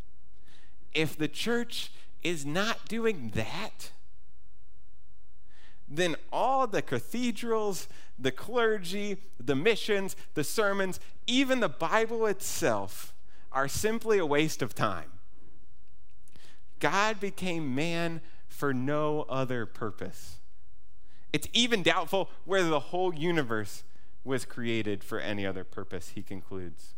if 0.94 1.16
the 1.16 1.28
church 1.28 1.92
is 2.22 2.46
not 2.46 2.88
doing 2.88 3.33
that, 3.35 3.90
then 5.88 6.16
all 6.33 6.66
the 6.66 6.83
cathedrals, 6.83 7.88
the 8.18 8.31
clergy, 8.31 9.18
the 9.38 9.55
missions, 9.55 10.16
the 10.35 10.44
sermons, 10.44 11.00
even 11.26 11.61
the 11.61 11.68
Bible 11.68 12.26
itself 12.26 13.12
are 13.50 13.68
simply 13.68 14.18
a 14.18 14.26
waste 14.26 14.62
of 14.62 14.74
time. 14.74 15.12
God 16.78 17.20
became 17.20 17.74
man 17.74 18.22
for 18.48 18.72
no 18.72 19.22
other 19.28 19.66
purpose. 19.66 20.37
It's 21.33 21.48
even 21.52 21.83
doubtful 21.83 22.31
whether 22.44 22.68
the 22.68 22.81
whole 22.81 23.14
universe 23.14 23.85
was 24.24 24.44
created 24.44 25.02
for 25.02 25.18
any 25.18 25.46
other 25.46 25.64
purpose, 25.64 26.11
he 26.11 26.22
concludes. 26.22 26.94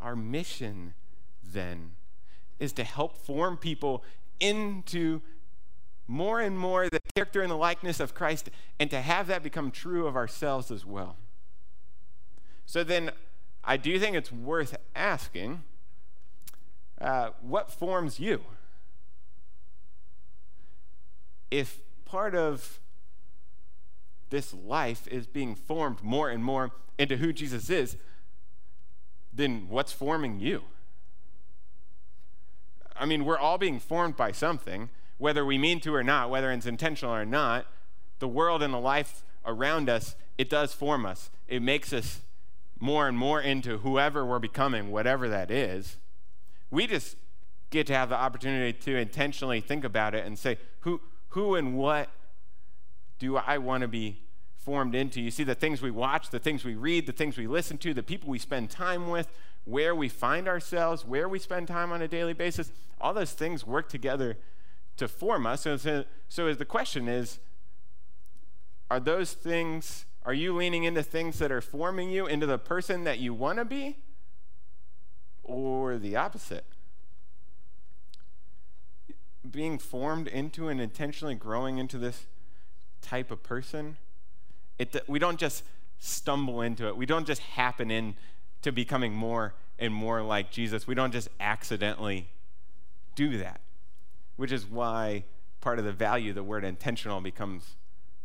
Our 0.00 0.16
mission, 0.16 0.94
then, 1.42 1.92
is 2.60 2.72
to 2.74 2.84
help 2.84 3.16
form 3.16 3.56
people 3.56 4.04
into 4.38 5.20
more 6.06 6.40
and 6.40 6.58
more 6.58 6.88
the 6.88 7.00
character 7.14 7.40
and 7.40 7.50
the 7.50 7.56
likeness 7.56 8.00
of 8.00 8.14
Christ, 8.14 8.50
and 8.78 8.90
to 8.90 9.00
have 9.00 9.26
that 9.28 9.42
become 9.42 9.70
true 9.70 10.06
of 10.06 10.16
ourselves 10.16 10.70
as 10.70 10.84
well. 10.84 11.16
So 12.66 12.84
then, 12.84 13.10
I 13.64 13.76
do 13.76 13.98
think 13.98 14.16
it's 14.16 14.32
worth 14.32 14.76
asking 14.94 15.62
uh, 17.00 17.30
what 17.40 17.70
forms 17.70 18.20
you? 18.20 18.42
If 21.50 21.80
part 22.04 22.34
of 22.34 22.80
this 24.30 24.52
life 24.52 25.08
is 25.08 25.26
being 25.26 25.54
formed 25.54 26.02
more 26.02 26.28
and 26.28 26.44
more 26.44 26.72
into 26.98 27.16
who 27.16 27.32
Jesus 27.32 27.70
is, 27.70 27.96
then 29.32 29.66
what's 29.68 29.92
forming 29.92 30.40
you? 30.40 30.62
I 33.00 33.06
mean, 33.06 33.24
we're 33.24 33.38
all 33.38 33.58
being 33.58 33.80
formed 33.80 34.16
by 34.16 34.30
something 34.30 34.90
whether 35.20 35.44
we 35.44 35.58
mean 35.58 35.80
to 35.80 35.94
or 35.94 36.02
not, 36.02 36.30
whether 36.30 36.50
it's 36.50 36.64
intentional 36.64 37.14
or 37.14 37.26
not, 37.26 37.66
the 38.20 38.28
world 38.28 38.62
and 38.62 38.72
the 38.72 38.78
life 38.78 39.22
around 39.44 39.88
us, 39.88 40.16
it 40.38 40.48
does 40.48 40.72
form 40.72 41.04
us. 41.04 41.30
It 41.46 41.60
makes 41.60 41.92
us 41.92 42.20
more 42.78 43.06
and 43.06 43.16
more 43.16 43.40
into 43.40 43.78
whoever 43.78 44.24
we're 44.24 44.38
becoming, 44.38 44.90
whatever 44.90 45.28
that 45.28 45.50
is. 45.50 45.98
We 46.70 46.86
just 46.86 47.16
get 47.68 47.86
to 47.88 47.94
have 47.94 48.08
the 48.08 48.16
opportunity 48.16 48.72
to 48.72 48.96
intentionally 48.96 49.60
think 49.60 49.84
about 49.84 50.14
it 50.14 50.24
and 50.24 50.38
say, 50.38 50.56
who, 50.80 51.02
who 51.28 51.54
and 51.54 51.76
what 51.76 52.08
do 53.18 53.36
I 53.36 53.58
want 53.58 53.82
to 53.82 53.88
be 53.88 54.22
formed 54.56 54.94
into? 54.94 55.20
You 55.20 55.30
see, 55.30 55.44
the 55.44 55.54
things 55.54 55.82
we 55.82 55.90
watch, 55.90 56.30
the 56.30 56.38
things 56.38 56.64
we 56.64 56.74
read, 56.74 57.06
the 57.06 57.12
things 57.12 57.36
we 57.36 57.46
listen 57.46 57.76
to, 57.78 57.92
the 57.92 58.02
people 58.02 58.30
we 58.30 58.38
spend 58.38 58.70
time 58.70 59.10
with, 59.10 59.28
where 59.64 59.94
we 59.94 60.08
find 60.08 60.48
ourselves, 60.48 61.04
where 61.04 61.28
we 61.28 61.38
spend 61.38 61.68
time 61.68 61.92
on 61.92 62.02
a 62.02 62.08
daily 62.08 62.32
basis, 62.32 62.72
all 63.00 63.14
those 63.14 63.32
things 63.32 63.66
work 63.66 63.88
together 63.88 64.36
to 64.96 65.08
form 65.08 65.46
us. 65.46 65.62
So, 65.62 65.76
so, 65.76 66.04
so 66.28 66.52
the 66.52 66.64
question 66.64 67.08
is 67.08 67.38
are 68.90 69.00
those 69.00 69.32
things, 69.32 70.04
are 70.24 70.34
you 70.34 70.54
leaning 70.54 70.84
into 70.84 71.02
things 71.02 71.38
that 71.38 71.52
are 71.52 71.60
forming 71.60 72.10
you 72.10 72.26
into 72.26 72.46
the 72.46 72.58
person 72.58 73.04
that 73.04 73.18
you 73.20 73.32
want 73.32 73.58
to 73.58 73.64
be? 73.64 73.98
Or 75.44 75.96
the 75.96 76.16
opposite? 76.16 76.64
Being 79.48 79.78
formed 79.78 80.26
into 80.26 80.68
and 80.68 80.80
intentionally 80.80 81.34
growing 81.34 81.78
into 81.78 81.98
this 81.98 82.26
type 83.00 83.30
of 83.30 83.42
person, 83.42 83.96
it, 84.78 84.94
we 85.06 85.18
don't 85.18 85.38
just 85.38 85.64
stumble 85.98 86.60
into 86.60 86.88
it. 86.88 86.96
We 86.96 87.06
don't 87.06 87.26
just 87.26 87.42
happen 87.42 87.90
into 88.60 88.72
becoming 88.72 89.12
more 89.12 89.54
and 89.78 89.92
more 89.92 90.22
like 90.22 90.50
Jesus. 90.50 90.86
We 90.86 90.94
don't 90.94 91.12
just 91.12 91.28
accidentally 91.40 92.28
do 93.14 93.38
that 93.38 93.60
which 94.40 94.52
is 94.52 94.64
why 94.64 95.22
part 95.60 95.78
of 95.78 95.84
the 95.84 95.92
value, 95.92 96.32
the 96.32 96.42
word 96.42 96.64
intentional, 96.64 97.20
becomes 97.20 97.76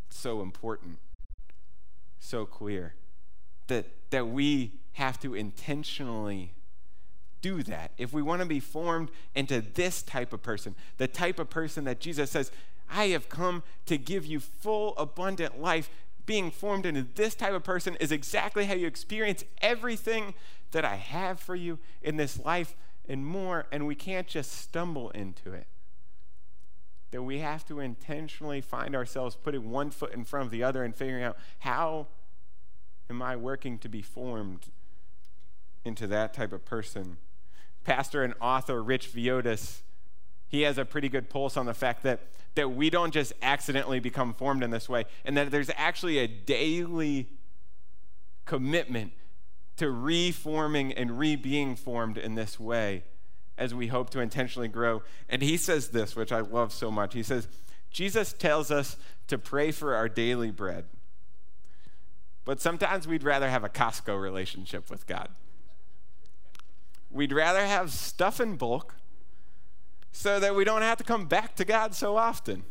so 0.10 0.41
important, 0.41 0.98
so 2.19 2.45
clear. 2.45 2.93
That, 3.67 3.88
that 4.12 4.30
we 4.30 4.71
have 4.93 5.19
to 5.19 5.36
intentionally 5.36 6.54
do 7.41 7.63
that. 7.63 7.91
If 7.98 8.13
we 8.13 8.21
want 8.21 8.43
to 8.43 8.48
be 8.48 8.62
formed 8.62 9.12
into 9.36 9.60
this 9.60 10.02
type 10.04 10.32
of 10.32 10.41
person, 10.41 10.74
the 11.00 11.08
type 11.10 11.38
of 11.38 11.50
person 11.50 11.84
that 11.84 12.00
Jesus 12.00 12.32
says, 12.32 12.50
I 12.89 13.08
have 13.08 13.28
come 13.28 13.62
to 13.86 13.98
give 13.98 14.26
you 14.26 14.39
full, 14.39 14.95
abundant 14.95 15.60
life, 15.60 15.89
being 16.25 16.51
formed 16.51 16.85
into 16.85 17.03
this 17.03 17.35
type 17.35 17.53
of 17.53 17.63
person 17.63 17.95
is 17.99 18.11
exactly 18.11 18.65
how 18.65 18.73
you 18.73 18.88
experience 18.88 19.43
everything 19.61 20.33
that 20.71 20.85
I 20.85 20.95
have 20.95 21.39
for 21.39 21.55
you 21.55 21.79
in 22.01 22.17
this 22.17 22.39
life 22.39 22.75
and 23.07 23.25
more, 23.25 23.67
and 23.71 23.85
we 23.85 23.95
can't 23.95 24.27
just 24.27 24.51
stumble 24.51 25.11
into 25.11 25.53
it 25.53 25.67
that 27.15 27.23
we 27.23 27.39
have 27.39 27.65
to 27.65 27.79
intentionally 27.79 28.59
find 28.59 28.93
ourselves 28.93 29.38
putting 29.41 29.71
one 29.71 29.89
foot 29.89 30.13
in 30.13 30.25
front 30.25 30.45
of 30.45 30.51
the 30.51 30.61
other 30.61 30.83
and 30.83 30.93
figuring 30.93 31.23
out 31.23 31.38
how 31.59 32.07
am 33.09 33.21
I 33.21 33.38
working 33.38 33.77
to 33.79 33.88
be 33.88 34.01
formed 34.01 34.65
into 35.85 36.07
that 36.07 36.33
type 36.33 36.51
of 36.51 36.65
person. 36.65 37.15
Pastor 37.85 38.21
and 38.21 38.33
author 38.41 38.83
Rich 38.83 39.13
Villodas, 39.13 39.81
he 40.47 40.63
has 40.63 40.77
a 40.77 40.83
pretty 40.83 41.07
good 41.07 41.29
pulse 41.29 41.55
on 41.55 41.65
the 41.65 41.73
fact 41.73 42.03
that, 42.03 42.19
that 42.56 42.70
we 42.70 42.89
don't 42.89 43.13
just 43.13 43.34
accidentally 43.41 44.00
become 44.00 44.34
formed 44.34 44.63
in 44.63 44.72
this 44.72 44.89
way, 44.89 45.06
and 45.24 45.38
that 45.38 45.52
there's 45.52 45.70
actually 45.76 46.18
a 46.18 46.28
daily 46.28 47.30
commitment 48.46 49.12
to 49.78 49.91
reforming 49.91 50.94
and 50.94 51.20
re 51.20 51.36
being 51.36 51.76
formed 51.76 52.18
in 52.18 52.36
this 52.36 52.60
way 52.60 53.04
as 53.58 53.74
we 53.74 53.88
hope 53.88 54.10
to 54.12 54.20
intentionally 54.20 54.68
grow. 54.68 55.02
And 55.30 55.41
he 55.41 55.58
says 55.58 55.89
this, 55.89 56.15
which 56.15 56.32
I 56.32 56.41
love 56.41 56.72
so 56.74 56.91
much. 56.91 57.13
He 57.13 57.24
says, 57.24 57.48
Jesus 57.89 58.34
tells 58.34 58.72
us 58.72 58.98
to 59.28 59.38
pray 59.38 59.72
for 59.72 59.96
our 59.96 60.10
daily 60.10 60.52
bread. 60.52 60.86
But 62.44 62.62
sometimes 62.62 63.08
we'd 63.08 63.24
rather 63.24 63.50
have 63.50 63.63
a 63.63 63.70
Costco 63.70 64.22
relationship 64.22 64.89
with 64.89 65.08
God. 65.08 65.30
We'd 67.10 67.32
rather 67.32 67.65
have 67.65 67.91
stuff 67.91 68.39
in 68.39 68.56
bulk 68.56 68.96
so 70.15 70.39
that 70.39 70.56
we 70.56 70.63
don't 70.63 70.82
have 70.82 70.97
to 70.97 71.04
come 71.04 71.25
back 71.25 71.56
to 71.56 71.65
God 71.65 71.93
so 71.93 72.15
often. 72.15 72.63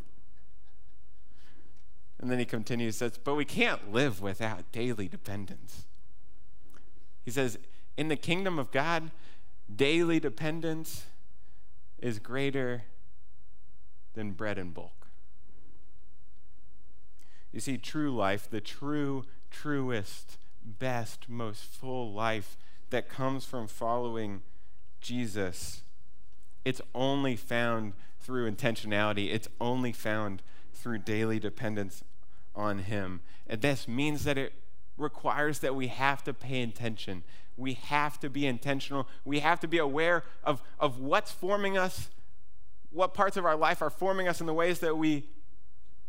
And 2.18 2.30
then 2.30 2.38
he 2.38 2.46
continues, 2.46 2.96
says, 2.96 3.18
But 3.22 3.34
we 3.34 3.44
can't 3.44 3.92
live 3.92 4.22
without 4.22 4.72
daily 4.72 5.08
dependence. 5.08 5.84
He 7.22 7.30
says, 7.30 7.58
In 7.98 8.08
the 8.08 8.16
kingdom 8.16 8.58
of 8.58 8.70
God, 8.70 9.10
daily 9.74 10.18
dependence 10.18 11.04
is 11.98 12.18
greater 12.18 12.84
than 14.14 14.32
bread 14.32 14.56
in 14.56 14.70
bulk. 14.70 15.08
You 17.52 17.60
see, 17.60 17.76
true 17.76 18.10
life, 18.16 18.48
the 18.48 18.62
true, 18.62 19.24
truest, 19.50 20.38
best, 20.64 21.28
most 21.28 21.64
full 21.64 22.10
life 22.10 22.56
that 22.88 23.10
comes 23.10 23.44
from 23.44 23.66
following 23.66 24.40
Jesus, 25.02 25.82
it's 26.64 26.80
only 26.94 27.36
found 27.36 27.92
through 28.20 28.50
intentionality. 28.50 29.32
It's 29.32 29.48
only 29.60 29.92
found 29.92 30.42
through 30.72 30.98
daily 30.98 31.38
dependence 31.38 32.04
on 32.54 32.80
Him. 32.80 33.20
And 33.46 33.60
this 33.60 33.86
means 33.86 34.24
that 34.24 34.38
it 34.38 34.52
requires 34.96 35.58
that 35.58 35.74
we 35.74 35.88
have 35.88 36.22
to 36.24 36.32
pay 36.32 36.62
attention 36.62 37.24
we 37.56 37.74
have 37.74 38.18
to 38.20 38.30
be 38.30 38.46
intentional. 38.46 39.08
We 39.24 39.40
have 39.40 39.60
to 39.60 39.68
be 39.68 39.78
aware 39.78 40.24
of, 40.42 40.62
of 40.80 40.98
what's 40.98 41.30
forming 41.30 41.78
us, 41.78 42.08
what 42.90 43.14
parts 43.14 43.36
of 43.36 43.44
our 43.44 43.56
life 43.56 43.80
are 43.82 43.90
forming 43.90 44.28
us 44.28 44.40
in 44.40 44.46
the 44.46 44.54
ways 44.54 44.80
that 44.80 44.96
we 44.96 45.28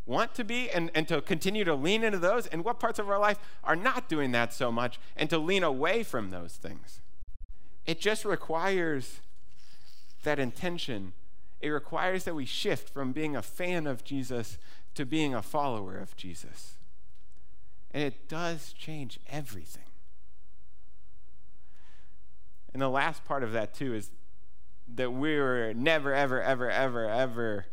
want 0.05 0.35
to 0.35 0.43
be, 0.43 0.69
and, 0.69 0.91
and 0.93 1.07
to 1.07 1.19
continue 1.21 1.63
to 1.63 1.73
lean 1.73 2.03
into 2.03 2.19
those, 2.19 2.45
and 2.47 2.63
what 2.63 2.79
parts 2.79 2.99
of 2.99 3.09
our 3.09 3.17
life 3.17 3.39
are 3.63 3.75
not 3.75 4.07
doing 4.07 4.31
that 4.31 4.53
so 4.53 4.71
much, 4.71 4.99
and 5.15 5.29
to 5.31 5.37
lean 5.37 5.63
away 5.63 6.03
from 6.03 6.29
those 6.29 6.53
things. 6.53 6.99
It 7.87 7.99
just 7.99 8.23
requires 8.23 9.19
that 10.25 10.39
intention. 10.39 11.13
It 11.61 11.69
requires 11.69 12.25
that 12.25 12.35
we 12.35 12.45
shift 12.45 12.89
from 12.89 13.11
being 13.11 13.35
a 13.35 13.41
fan 13.41 13.87
of 13.87 14.03
Jesus 14.03 14.57
to 14.93 15.05
being 15.05 15.33
a 15.33 15.41
follower 15.41 15.97
of 15.97 16.15
Jesus. 16.15 16.73
And 17.91 18.03
it 18.03 18.27
does 18.27 18.73
change 18.73 19.19
everything. 19.29 19.83
And 22.73 22.81
the 22.81 22.89
last 22.89 23.23
part 23.23 23.41
of 23.41 23.53
that, 23.53 23.73
too, 23.73 23.95
is 23.95 24.11
that 24.93 25.11
we 25.11 25.37
were 25.39 25.73
never, 25.73 26.13
ever, 26.13 26.41
ever, 26.41 26.69
ever, 26.69 27.09
ever 27.09 27.65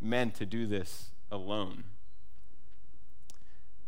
meant 0.00 0.34
to 0.34 0.46
do 0.46 0.66
this 0.66 1.10
alone. 1.30 1.84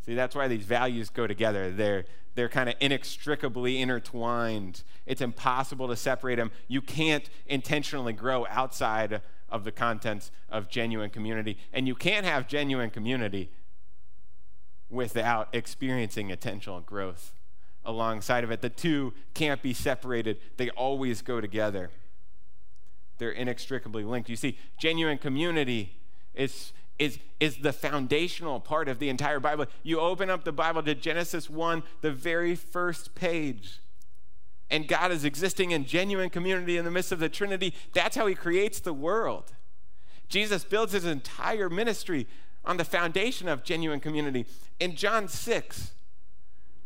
See, 0.05 0.15
that's 0.15 0.35
why 0.35 0.49
these 0.49 0.65
values 0.65 1.09
go 1.09 1.27
together. 1.27 1.71
They're, 1.71 2.05
they're 2.35 2.49
kind 2.49 2.69
of 2.69 2.75
inextricably 2.81 3.81
intertwined. 3.81 4.83
It's 5.07 5.23
impossible 5.23 5.89
to 5.89 5.97
separate 5.97 6.37
them. 6.37 6.51
You 6.69 6.83
can't 6.83 7.29
intentionally 7.47 8.13
grow 8.13 8.47
outside 8.51 9.23
of 9.49 9.65
the 9.65 9.73
contents 9.73 10.31
of 10.51 10.69
genuine 10.69 11.11
community. 11.11 11.57
And 11.73 11.89
you 11.89 11.95
can't 11.95 12.27
have 12.27 12.49
genuine 12.49 12.91
community 12.91 13.51
without 14.91 15.49
experiencing 15.53 16.31
intentional 16.31 16.81
growth 16.81 17.35
alongside 17.85 18.45
of 18.45 18.51
it. 18.51 18.61
The 18.61 18.69
two 18.69 19.15
can't 19.33 19.63
be 19.63 19.73
separated, 19.73 20.39
they 20.57 20.71
always 20.71 21.23
go 21.23 21.41
together. 21.41 21.91
They're 23.19 23.31
inextricably 23.31 24.05
linked. 24.05 24.29
You 24.29 24.37
see, 24.37 24.59
genuine 24.79 25.19
community 25.19 25.97
is, 26.35 26.73
is, 26.99 27.19
is 27.41 27.59
the 27.59 27.73
foundational 27.73 28.61
part 28.61 28.89
of 28.89 28.99
the 28.99 29.09
entire 29.09 29.41
Bible. 29.41 29.67
You 29.83 30.01
open 30.01 30.31
up 30.31 30.45
the 30.45 30.53
Bible 30.53 30.83
to 30.85 30.95
Genesis 30.95 31.51
1, 31.51 31.83
the 32.01 32.13
very 32.13 32.55
first 32.55 33.15
page, 33.15 33.81
and 34.71 34.89
God 34.89 35.13
is 35.13 35.25
existing 35.25 35.73
in 35.73 35.85
genuine 35.85 36.31
community 36.31 36.77
in 36.77 36.85
the 36.85 36.91
midst 36.91 37.13
of 37.13 37.19
the 37.19 37.29
Trinity. 37.29 37.75
That's 37.93 38.17
how 38.17 38.27
He 38.27 38.35
creates 38.35 38.81
the 38.81 38.95
world. 38.95 39.53
Jesus 40.29 40.65
builds 40.65 40.93
His 40.93 41.05
entire 41.05 41.69
ministry 41.69 42.27
on 42.65 42.77
the 42.77 42.85
foundation 42.85 43.49
of 43.49 43.63
genuine 43.63 44.01
community. 44.01 44.47
In 44.81 44.97
John 44.97 45.29
6, 45.29 45.93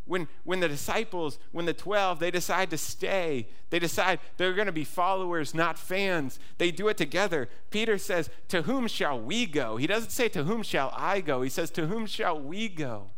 when, 0.08 0.26
when 0.42 0.60
the 0.60 0.68
disciples, 0.68 1.38
when 1.52 1.66
the 1.66 1.74
12, 1.74 2.18
they 2.18 2.30
decide 2.30 2.70
to 2.70 2.78
stay, 2.78 3.46
they 3.70 3.78
decide 3.78 4.18
they're 4.38 4.54
going 4.54 4.66
to 4.66 4.72
be 4.72 4.84
followers, 4.84 5.54
not 5.54 5.78
fans. 5.78 6.40
They 6.56 6.70
do 6.70 6.88
it 6.88 6.96
together. 6.96 7.48
Peter 7.70 7.98
says, 7.98 8.30
To 8.48 8.62
whom 8.62 8.88
shall 8.88 9.20
we 9.20 9.46
go? 9.46 9.76
He 9.76 9.86
doesn't 9.86 10.10
say, 10.10 10.28
To 10.30 10.44
whom 10.44 10.62
shall 10.62 10.92
I 10.96 11.20
go? 11.20 11.42
He 11.42 11.50
says, 11.50 11.70
To 11.72 11.86
whom 11.86 12.06
shall 12.06 12.40
we 12.40 12.68
go? 12.68 13.10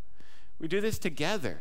We 0.59 0.69
do 0.69 0.81
this 0.81 0.99
together. 0.99 1.61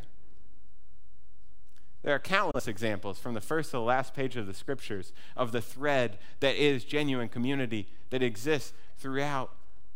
There 2.01 2.15
are 2.15 2.19
countless 2.19 2.67
examples 2.67 3.19
from 3.19 3.35
the 3.35 3.41
first 3.41 3.71
to 3.71 3.77
the 3.77 3.81
last 3.81 4.13
page 4.13 4.35
of 4.35 4.47
the 4.47 4.53
scriptures 4.53 5.13
of 5.37 5.51
the 5.51 5.61
thread 5.61 6.17
that 6.39 6.55
is 6.55 6.83
genuine 6.83 7.29
community 7.29 7.87
that 8.09 8.23
exists 8.23 8.73
throughout 8.97 9.53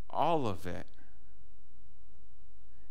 all 0.08 0.46
of 0.46 0.66
it 0.66 0.86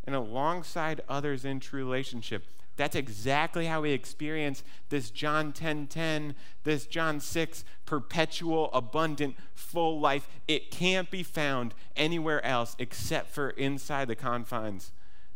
and 0.05 0.15
alongside 0.15 1.01
others 1.07 1.45
in 1.45 1.59
true 1.59 1.85
relationship. 1.85 2.43
That's 2.75 2.95
exactly 2.95 3.67
how 3.67 3.81
we 3.81 3.91
experience 3.91 4.63
this 4.89 5.11
John 5.11 5.53
10:10, 5.53 5.55
10, 5.55 5.87
10, 5.87 6.35
this 6.63 6.87
John 6.87 7.19
6 7.19 7.63
perpetual 7.85 8.71
abundant 8.73 9.35
full 9.53 9.99
life. 9.99 10.27
It 10.47 10.71
can't 10.71 11.11
be 11.11 11.21
found 11.21 11.75
anywhere 11.95 12.43
else 12.43 12.75
except 12.79 13.29
for 13.29 13.51
inside 13.51 14.07
the 14.07 14.15
confines 14.15 14.91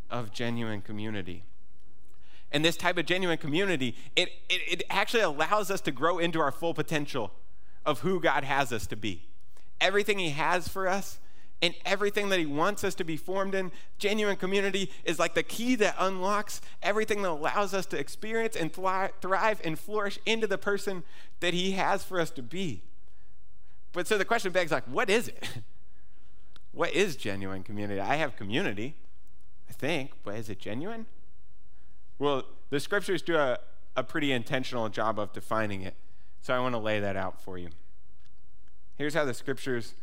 of 0.09 0.33
genuine 0.33 0.81
community. 0.81 1.43
And 2.51 2.63
this 2.63 2.77
type 2.77 2.97
of 2.97 3.05
genuine 3.05 3.37
community, 3.37 3.95
it, 4.15 4.29
it, 4.49 4.61
it 4.67 4.83
actually 4.89 5.23
allows 5.23 5.69
us 5.69 5.81
to 5.81 5.91
grow 5.91 6.17
into 6.17 6.39
our 6.39 6.51
full 6.51 6.73
potential 6.73 7.33
of 7.85 7.99
who 7.99 8.19
God 8.19 8.43
has 8.43 8.71
us 8.71 8.87
to 8.87 8.95
be. 8.95 9.27
Everything 9.79 10.17
He 10.17 10.31
has 10.31 10.67
for 10.67 10.87
us 10.87 11.19
and 11.61 11.73
everything 11.85 12.29
that 12.29 12.39
He 12.39 12.45
wants 12.45 12.83
us 12.83 12.95
to 12.95 13.03
be 13.03 13.17
formed 13.17 13.55
in. 13.55 13.71
Genuine 13.97 14.35
community 14.35 14.91
is 15.03 15.19
like 15.19 15.33
the 15.33 15.43
key 15.43 15.75
that 15.75 15.95
unlocks 15.97 16.61
everything 16.81 17.21
that 17.23 17.29
allows 17.29 17.73
us 17.73 17.85
to 17.87 17.99
experience 17.99 18.55
and 18.55 18.71
thrive 18.73 19.61
and 19.63 19.79
flourish 19.79 20.19
into 20.25 20.47
the 20.47 20.57
person 20.57 21.03
that 21.39 21.53
He 21.53 21.71
has 21.71 22.03
for 22.03 22.19
us 22.19 22.29
to 22.31 22.41
be. 22.41 22.83
But 23.93 24.07
so 24.07 24.17
the 24.17 24.25
question 24.25 24.51
begs, 24.51 24.71
like, 24.71 24.85
what 24.85 25.09
is 25.09 25.27
it? 25.27 25.47
what 26.71 26.93
is 26.93 27.15
genuine 27.15 27.63
community? 27.63 27.99
I 27.99 28.15
have 28.15 28.35
community, 28.35 28.95
I 29.69 29.73
think, 29.73 30.11
but 30.23 30.35
is 30.35 30.49
it 30.49 30.59
genuine? 30.59 31.07
Well, 32.19 32.43
the 32.69 32.79
scriptures 32.79 33.21
do 33.21 33.35
a, 33.35 33.57
a 33.95 34.03
pretty 34.03 34.31
intentional 34.31 34.89
job 34.89 35.19
of 35.19 35.33
defining 35.33 35.81
it. 35.81 35.95
So 36.41 36.53
I 36.53 36.59
want 36.59 36.75
to 36.75 36.79
lay 36.79 36.99
that 36.99 37.15
out 37.15 37.41
for 37.41 37.57
you. 37.57 37.69
Here's 38.95 39.13
how 39.13 39.25
the 39.25 39.33
scriptures 39.33 39.95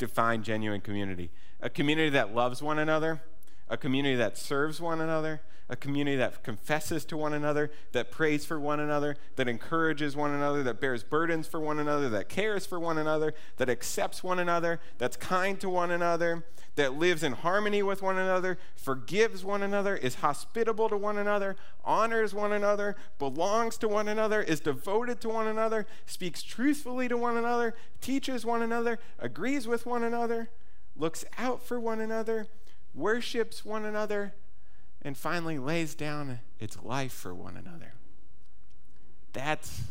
define 0.00 0.42
genuine 0.42 0.80
community. 0.80 1.30
A 1.60 1.70
community 1.70 2.10
that 2.10 2.34
loves 2.34 2.60
one 2.60 2.80
another, 2.80 3.22
a 3.68 3.76
community 3.76 4.16
that 4.16 4.36
serves 4.36 4.80
one 4.80 5.00
another, 5.00 5.42
a 5.68 5.76
community 5.76 6.16
that 6.16 6.42
confesses 6.42 7.04
to 7.04 7.16
one 7.16 7.32
another, 7.32 7.70
that 7.92 8.10
prays 8.10 8.44
for 8.44 8.58
one 8.58 8.80
another, 8.80 9.16
that 9.36 9.46
encourages 9.46 10.16
one 10.16 10.32
another, 10.32 10.64
that 10.64 10.80
bears 10.80 11.04
burdens 11.04 11.46
for 11.46 11.60
one 11.60 11.78
another, 11.78 12.08
that 12.08 12.28
cares 12.28 12.66
for 12.66 12.80
one 12.80 12.98
another, 12.98 13.32
that 13.58 13.68
accepts 13.68 14.24
one 14.24 14.40
another, 14.40 14.80
that's 14.98 15.16
kind 15.16 15.60
to 15.60 15.68
one 15.68 15.92
another, 15.92 16.44
that 16.76 16.94
lives 16.94 17.22
in 17.22 17.32
harmony 17.32 17.82
with 17.82 18.02
one 18.02 18.16
another, 18.16 18.58
forgives 18.76 19.44
one 19.44 19.62
another, 19.62 19.96
is 19.96 20.16
hospitable 20.16 20.88
to 20.88 20.96
one 20.96 21.18
another, 21.18 21.56
honors 21.84 22.32
one 22.32 22.52
another, 22.52 22.96
belongs 23.18 23.76
to 23.78 23.88
one 23.88 24.08
another, 24.08 24.40
is 24.42 24.60
devoted 24.60 25.20
to 25.20 25.28
one 25.28 25.46
another, 25.46 25.86
speaks 26.06 26.42
truthfully 26.42 27.08
to 27.08 27.16
one 27.16 27.36
another, 27.36 27.74
teaches 28.00 28.46
one 28.46 28.62
another, 28.62 28.98
agrees 29.18 29.66
with 29.66 29.84
one 29.84 30.02
another, 30.02 30.48
looks 30.96 31.24
out 31.38 31.62
for 31.62 31.78
one 31.80 32.00
another, 32.00 32.46
worships 32.94 33.64
one 33.64 33.84
another, 33.84 34.34
and 35.02 35.16
finally 35.16 35.58
lays 35.58 35.94
down 35.94 36.40
its 36.58 36.82
life 36.82 37.12
for 37.12 37.34
one 37.34 37.56
another. 37.56 37.94
That's 39.32 39.82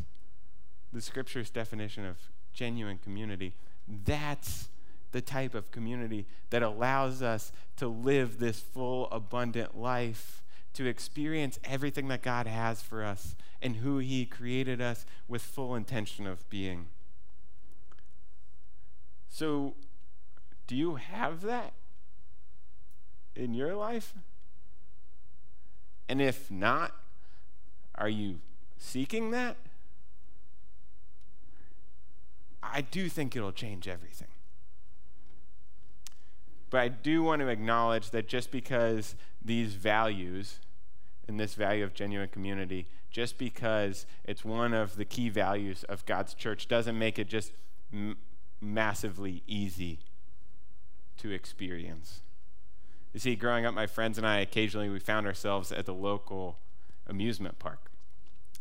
the 0.91 1.01
scripture's 1.01 1.49
definition 1.49 2.05
of 2.05 2.17
genuine 2.53 2.97
community. 2.97 3.55
That's 3.87 4.69
the 5.11 5.21
type 5.21 5.55
of 5.55 5.71
community 5.71 6.25
that 6.49 6.63
allows 6.63 7.21
us 7.21 7.51
to 7.77 7.87
live 7.87 8.39
this 8.39 8.59
full, 8.59 9.07
abundant 9.11 9.77
life, 9.77 10.43
to 10.73 10.85
experience 10.85 11.59
everything 11.63 12.07
that 12.09 12.21
God 12.21 12.47
has 12.47 12.81
for 12.81 13.03
us 13.03 13.35
and 13.61 13.77
who 13.77 13.97
He 13.97 14.25
created 14.25 14.81
us 14.81 15.05
with 15.27 15.41
full 15.41 15.75
intention 15.75 16.25
of 16.27 16.47
being. 16.49 16.87
So, 19.27 19.75
do 20.67 20.75
you 20.75 20.95
have 20.95 21.41
that 21.41 21.73
in 23.35 23.53
your 23.53 23.75
life? 23.75 24.13
And 26.07 26.21
if 26.21 26.49
not, 26.49 26.95
are 27.95 28.09
you 28.09 28.39
seeking 28.77 29.31
that? 29.31 29.57
I 32.63 32.81
do 32.81 33.09
think 33.09 33.35
it'll 33.35 33.51
change 33.51 33.87
everything. 33.87 34.28
But 36.69 36.81
I 36.81 36.87
do 36.89 37.23
want 37.23 37.41
to 37.41 37.47
acknowledge 37.47 38.11
that 38.11 38.27
just 38.27 38.51
because 38.51 39.15
these 39.43 39.73
values, 39.73 40.59
and 41.27 41.39
this 41.39 41.53
value 41.55 41.83
of 41.83 41.93
genuine 41.93 42.29
community, 42.29 42.87
just 43.11 43.37
because 43.37 44.05
it's 44.25 44.45
one 44.45 44.73
of 44.73 44.95
the 44.95 45.05
key 45.05 45.29
values 45.29 45.83
of 45.85 46.05
God's 46.05 46.33
church, 46.33 46.67
doesn't 46.67 46.97
make 46.97 47.17
it 47.17 47.27
just 47.27 47.51
m- 47.91 48.17
massively 48.61 49.43
easy 49.47 49.99
to 51.17 51.31
experience. 51.31 52.21
You 53.13 53.19
see, 53.19 53.35
growing 53.35 53.65
up, 53.65 53.73
my 53.73 53.87
friends 53.87 54.17
and 54.17 54.27
I 54.27 54.39
occasionally 54.39 54.89
we 54.89 54.99
found 54.99 55.25
ourselves 55.25 55.71
at 55.71 55.85
the 55.85 55.93
local 55.93 56.57
amusement 57.07 57.57
park. 57.57 57.91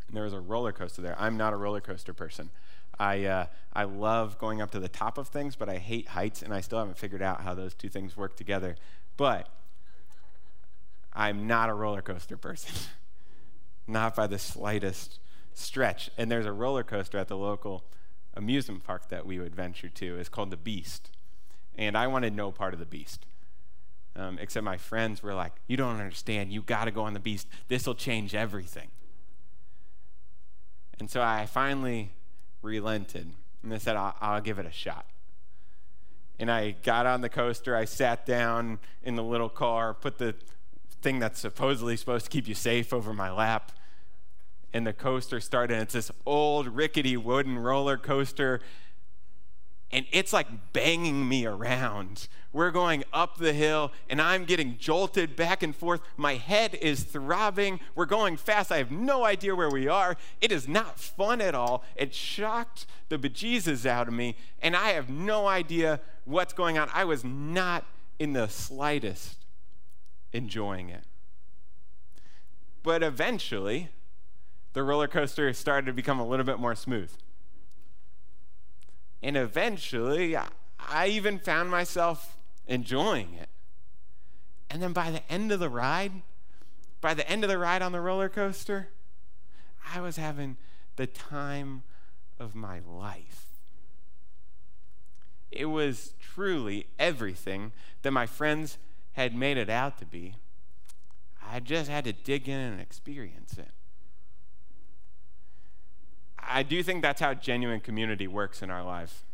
And 0.07 0.16
there 0.16 0.25
was 0.25 0.33
a 0.33 0.40
roller 0.40 0.73
coaster 0.73 1.03
there. 1.03 1.16
I'm 1.18 1.37
not 1.37 1.53
a 1.53 1.57
roller 1.57 1.83
coaster 1.83 2.14
person. 2.14 2.51
I, 2.98 3.24
uh, 3.24 3.46
I 3.72 3.84
love 3.84 4.38
going 4.38 4.61
up 4.61 4.70
to 4.72 4.80
the 4.80 4.88
top 4.88 5.18
of 5.18 5.28
things, 5.28 5.56
but 5.56 5.68
I 5.68 5.76
hate 5.76 6.08
heights, 6.08 6.42
and 6.42 6.52
I 6.52 6.61
still 6.61 6.78
haven't 6.78 6.98
figured 6.98 7.22
out 7.22 7.42
how 7.42 7.54
those 7.54 7.74
two 7.74 7.88
things 7.88 8.16
work 8.16 8.37
together. 8.37 8.76
But 9.16 9.48
I'm 11.12 11.46
not 11.46 11.68
a 11.68 11.74
roller 11.74 12.02
coaster 12.02 12.37
person, 12.37 12.74
not 13.87 14.14
by 14.14 14.26
the 14.26 14.38
slightest 14.38 15.18
stretch. 15.54 16.11
And 16.16 16.30
there's 16.30 16.46
a 16.46 16.52
roller 16.52 16.82
coaster 16.82 17.18
at 17.18 17.28
the 17.28 17.37
local 17.37 17.84
amusement 18.34 18.84
park 18.84 19.08
that 19.08 19.26
we 19.26 19.38
would 19.38 19.54
venture 19.54 19.88
to. 19.88 20.16
It's 20.18 20.28
called 20.28 20.50
the 20.50 20.56
Beast. 20.56 21.11
And 21.76 21.96
I 21.96 22.06
wanted 22.06 22.34
no 22.34 22.50
part 22.50 22.74
of 22.74 22.80
the 22.80 22.87
Beast. 22.87 23.26
Um, 24.16 24.38
except 24.40 24.64
my 24.64 24.76
friends 24.76 25.22
were 25.22 25.34
like, 25.34 25.52
You 25.68 25.76
don't 25.76 26.00
understand. 26.00 26.52
You 26.52 26.62
got 26.62 26.87
to 26.87 26.90
go 26.90 27.02
on 27.02 27.14
the 27.14 27.20
beast. 27.20 27.46
This 27.68 27.87
will 27.87 27.94
change 27.94 28.34
everything. 28.34 28.88
And 30.98 31.08
so 31.08 31.22
I 31.22 31.46
finally 31.46 32.11
relented 32.62 33.33
and 33.62 33.75
I 33.75 33.79
said, 33.79 33.97
I'll, 33.97 34.14
I'll 34.21 34.40
give 34.40 34.59
it 34.59 34.66
a 34.66 34.73
shot. 34.73 35.07
And 36.38 36.51
I 36.51 36.77
got 36.83 37.07
on 37.07 37.21
the 37.21 37.29
coaster. 37.29 37.75
I 37.75 37.85
sat 37.85 38.25
down 38.25 38.79
in 39.03 39.16
the 39.16 39.25
little 39.25 39.49
car, 39.49 39.92
put 39.92 40.18
the 40.18 40.35
thing 41.03 41.18
that's 41.18 41.40
supposedly 41.40 41.97
supposed 41.97 42.27
to 42.27 42.31
keep 42.31 42.47
you 42.47 42.55
safe 42.55 42.92
over 42.92 43.12
my 43.12 43.31
lap. 43.31 43.73
And 44.73 44.87
the 44.87 44.92
coaster 44.92 45.40
started. 45.40 45.75
And 45.75 45.83
it's 45.83 45.94
this 45.94 46.12
old, 46.25 46.68
rickety 46.68 47.16
wooden 47.16 47.59
roller 47.59 47.97
coaster 47.97 48.61
and 49.90 50.05
it's 50.12 50.33
like 50.33 50.72
banging 50.72 51.29
me 51.29 51.46
around. 51.46 52.29
We're 52.53 52.70
going 52.70 53.05
up 53.12 53.38
the 53.38 53.53
hill, 53.53 53.92
and 54.09 54.20
I'm 54.20 54.44
getting 54.44 54.77
jolted 54.79 55.37
back 55.37 55.62
and 55.62 55.74
forth. 55.74 56.01
My 56.16 56.35
head 56.35 56.74
is 56.74 57.05
throbbing. 57.05 57.81
We're 57.94 58.07
going 58.07 58.37
fast. 58.37 58.70
I 58.70 58.79
have 58.79 58.90
no 58.90 59.24
idea 59.24 59.55
where 59.55 59.70
we 59.70 59.88
are. 59.88 60.16
It 60.40 60.53
is 60.53 60.68
not 60.68 60.98
fun 60.98 61.40
at 61.40 61.55
all. 61.55 61.85
It 61.96 62.14
shocked 62.14 62.87
the 63.09 63.18
bejesus 63.18 63.87
out 63.87 64.09
of 64.09 64.14
me, 64.14 64.37
and 64.61 64.77
I 64.77 64.90
have 64.90 65.09
no 65.09 65.46
idea 65.46 66.01
what's 66.24 66.53
going 66.53 66.79
on. 66.79 66.90
I 66.92 67.05
was 67.05 67.24
not 67.24 67.85
in 68.18 68.33
the 68.33 68.48
slightest 68.48 69.37
enjoying 70.33 70.90
it. 70.90 71.05
But 72.83 73.03
eventually, 73.03 73.88
the 74.72 74.83
roller 74.83 75.09
coaster 75.09 75.53
started 75.53 75.87
to 75.87 75.92
become 75.92 76.20
a 76.20 76.27
little 76.27 76.44
bit 76.44 76.59
more 76.59 76.74
smooth. 76.74 77.12
And 79.22 79.37
eventually, 79.37 80.37
I 80.78 81.07
even 81.09 81.38
found 81.38 81.70
myself 81.70 82.37
enjoying 82.66 83.35
it. 83.35 83.48
And 84.70 84.83
then 84.83 84.92
by 84.92 85.11
the 85.11 85.33
end 85.33 85.50
of 85.52 85.61
the 85.61 85.68
ride, 85.68 86.12
by 87.00 87.14
the 87.14 87.28
end 87.28 87.42
of 87.44 87.50
the 87.50 87.59
ride 87.59 87.83
on 87.83 87.92
the 87.92 88.00
roller 88.00 88.28
coaster, 88.28 88.88
I 89.94 90.00
was 90.00 90.16
having 90.16 90.57
the 90.96 91.07
time 91.07 91.83
of 92.38 92.54
my 92.54 92.81
life. 92.81 93.44
it 95.50 95.66
was 95.66 96.14
truly 96.20 96.87
everything 96.98 97.72
that 98.02 98.11
my 98.11 98.26
friends 98.26 98.78
had 99.12 99.35
made 99.35 99.57
it 99.57 99.70
out 99.70 99.98
to 99.98 100.07
be. 100.07 100.35
I 101.44 101.61
just 101.61 101.90
had 101.90 102.04
to 102.04 102.12
dig 102.12 102.48
in 102.48 102.59
and 102.59 102.81
experience 102.81 103.57
it. 103.57 103.70
I 106.48 106.62
do 106.62 106.82
think 106.82 107.02
that's 107.02 107.20
how 107.20 107.34
genuine 107.34 107.80
community 107.80 108.26
works 108.26 108.62
in 108.62 108.70
our 108.70 108.82
lives. 108.82 109.24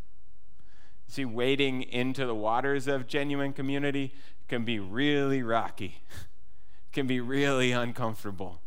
See, 1.07 1.25
wading 1.25 1.83
into 1.83 2.27
the 2.27 2.35
waters 2.35 2.89
of 2.89 3.07
genuine 3.07 3.53
community 3.53 4.15
can 4.49 4.65
be 4.65 4.79
really 4.79 5.43
rocky, 5.43 6.03
can 6.93 7.07
be 7.07 7.21
really 7.21 7.73
uncomfortable, 7.73 8.61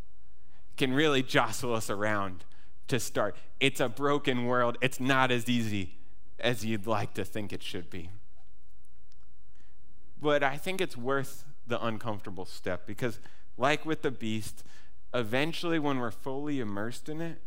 can 0.78 0.94
really 0.94 1.24
jostle 1.24 1.74
us 1.74 1.90
around 1.90 2.46
to 2.88 3.00
start. 3.00 3.36
It's 3.60 3.80
a 3.80 3.90
broken 3.90 4.46
world. 4.46 4.78
It's 4.82 5.00
not 5.00 5.32
as 5.32 5.50
easy 5.50 5.98
as 6.40 6.64
you'd 6.64 6.88
like 6.88 7.14
to 7.16 7.26
think 7.26 7.52
it 7.52 7.64
should 7.64 7.90
be. 7.90 8.10
But 10.22 10.44
I 10.44 10.58
think 10.58 10.82
it's 10.82 10.98
worth 10.98 11.44
the 11.66 11.84
uncomfortable 11.84 12.46
step 12.46 12.88
because, 12.88 13.20
like 13.58 13.86
with 13.86 14.02
the 14.02 14.12
beast, 14.12 14.64
eventually 15.14 15.80
when 15.80 16.00
we're 16.00 16.12
fully 16.12 16.60
immersed 16.60 17.10
in 17.10 17.22
it, 17.22 17.42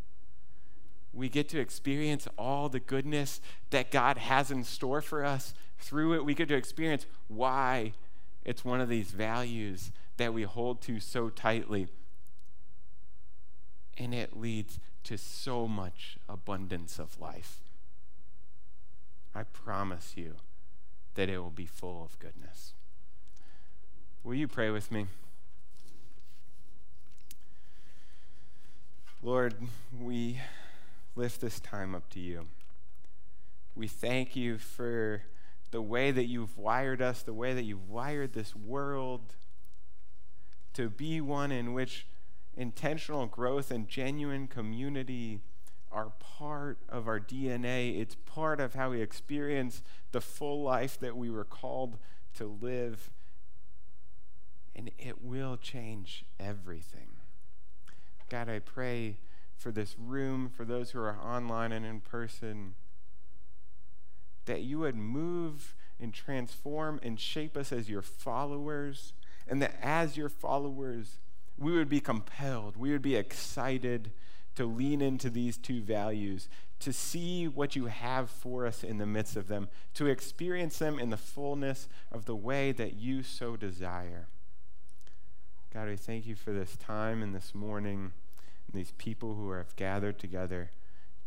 we 1.13 1.29
get 1.29 1.49
to 1.51 1.59
experience 1.59 2.29
all 2.39 2.69
the 2.69 2.81
goodness 2.81 3.41
that 3.71 3.91
God 3.91 4.17
has 4.19 4.51
in 4.51 4.65
store 4.65 5.01
for 5.01 5.25
us. 5.25 5.55
Through 5.79 6.15
it, 6.15 6.25
we 6.25 6.35
get 6.35 6.49
to 6.49 6.55
experience 6.55 7.07
why 7.29 7.93
it's 8.45 8.65
one 8.65 8.81
of 8.81 8.89
these 8.89 9.11
values 9.11 9.91
that 10.19 10.33
we 10.33 10.43
hold 10.43 10.83
to 10.83 11.01
so 11.01 11.29
tightly. 11.29 11.89
And 13.99 14.15
it 14.15 14.39
leads 14.39 14.79
to 15.05 15.17
so 15.17 15.67
much 15.67 16.17
abundance 16.29 16.99
of 16.99 17.21
life. 17.21 17.61
I 19.35 19.43
promise 19.45 20.15
you 20.17 20.35
that 21.15 21.29
it 21.29 21.39
will 21.39 21.51
be 21.51 21.67
full 21.67 22.05
of 22.05 22.19
goodness. 22.19 22.75
Will 24.23 24.35
you 24.35 24.49
pray 24.49 24.71
with 24.71 24.93
me? 24.93 25.07
Lord, 29.23 29.55
we 29.99 30.41
lift 31.15 31.41
this 31.41 31.61
time 31.61 31.95
up 31.95 32.09
to 32.11 32.21
you. 32.21 32.47
We 33.75 33.87
thank 33.87 34.37
you 34.37 34.59
for 34.59 35.23
the 35.71 35.83
way 35.83 36.11
that 36.11 36.27
you've 36.27 36.59
wired 36.59 37.01
us, 37.01 37.23
the 37.23 37.33
way 37.33 37.55
that 37.55 37.63
you've 37.63 37.89
wired 37.89 38.33
this 38.33 38.55
world 38.57 39.35
to 40.75 40.89
be 40.89 41.21
one 41.21 41.53
in 41.53 41.73
which 41.73 42.07
intentional 42.57 43.27
growth 43.27 43.71
and 43.71 43.89
genuine 43.89 44.47
community 44.47 45.41
are 45.93 46.13
part 46.21 46.79
of 46.89 47.09
our 47.09 47.19
DNA. 47.19 48.01
It's 48.01 48.15
part 48.15 48.61
of 48.61 48.75
how 48.75 48.91
we 48.91 49.01
experience 49.01 49.83
the 50.13 50.21
full 50.21 50.63
life 50.63 50.99
that 51.01 51.17
we 51.17 51.31
were 51.31 51.45
called 51.45 51.99
to 52.35 52.59
live. 52.61 53.11
And 54.75 54.91
it 54.99 55.23
will 55.23 55.57
change 55.57 56.25
everything. 56.39 57.09
God, 58.29 58.49
I 58.49 58.61
pray 58.61 59.17
for 59.61 59.71
this 59.71 59.95
room, 59.99 60.49
for 60.49 60.65
those 60.65 60.91
who 60.91 61.01
are 61.01 61.19
online 61.19 61.71
and 61.71 61.85
in 61.85 62.01
person, 62.01 62.75
that 64.47 64.63
you 64.63 64.79
would 64.79 64.97
move 64.97 65.75
and 66.01 66.15
transform 66.15 66.99
and 67.03 67.21
shape 67.21 67.59
us 67.59 67.71
as 67.71 67.91
your 67.91 68.01
followers, 68.01 69.13
and 69.47 69.61
that 69.61 69.77
as 69.83 70.17
your 70.17 70.31
followers, 70.31 71.19
we 71.59 71.73
would 71.73 71.91
be 71.91 72.01
compelled, 72.01 72.79
we 72.79 72.91
would 72.91 73.03
be 73.03 73.17
excited 73.17 74.13
to 74.55 74.65
lean 74.65 75.03
into 75.03 75.29
these 75.29 75.59
two 75.59 75.83
values, 75.83 76.49
to 76.79 76.91
see 76.91 77.47
what 77.47 77.77
you 77.77 77.87
have 77.87 78.31
for 78.31 78.67
us 78.67 78.83
in 78.83 78.97
the 78.97 79.07
midst 79.07 79.37
of 79.37 79.49
them, 79.49 79.69
to 79.93 80.07
experience 80.07 80.79
them 80.79 80.99
in 80.99 81.11
the 81.11 81.19
fullness 81.19 81.87
of 82.11 82.25
the 82.25 82.35
way 82.35 82.73
that 82.73 82.95
you 82.95 83.23
so 83.23 83.57
desire. 83.57 84.29
God, 85.75 85.89
I 85.89 85.97
thank 85.97 86.27
you 86.27 86.35
for 86.35 86.53
this 86.53 86.77
time 86.77 87.23
and 87.23 87.35
this 87.35 87.55
morning 87.55 88.13
these 88.73 88.93
people 88.99 89.35
who 89.35 89.53
have 89.53 89.75
gathered 89.77 90.19
together 90.19 90.71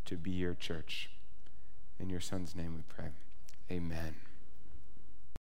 to 0.06 0.18
be 0.18 0.32
your 0.32 0.54
church. 0.54 1.10
In 2.00 2.10
your 2.10 2.20
son's 2.20 2.56
name 2.56 2.76
we 2.76 2.82
pray. 2.88 3.10
Amen. 3.72 4.16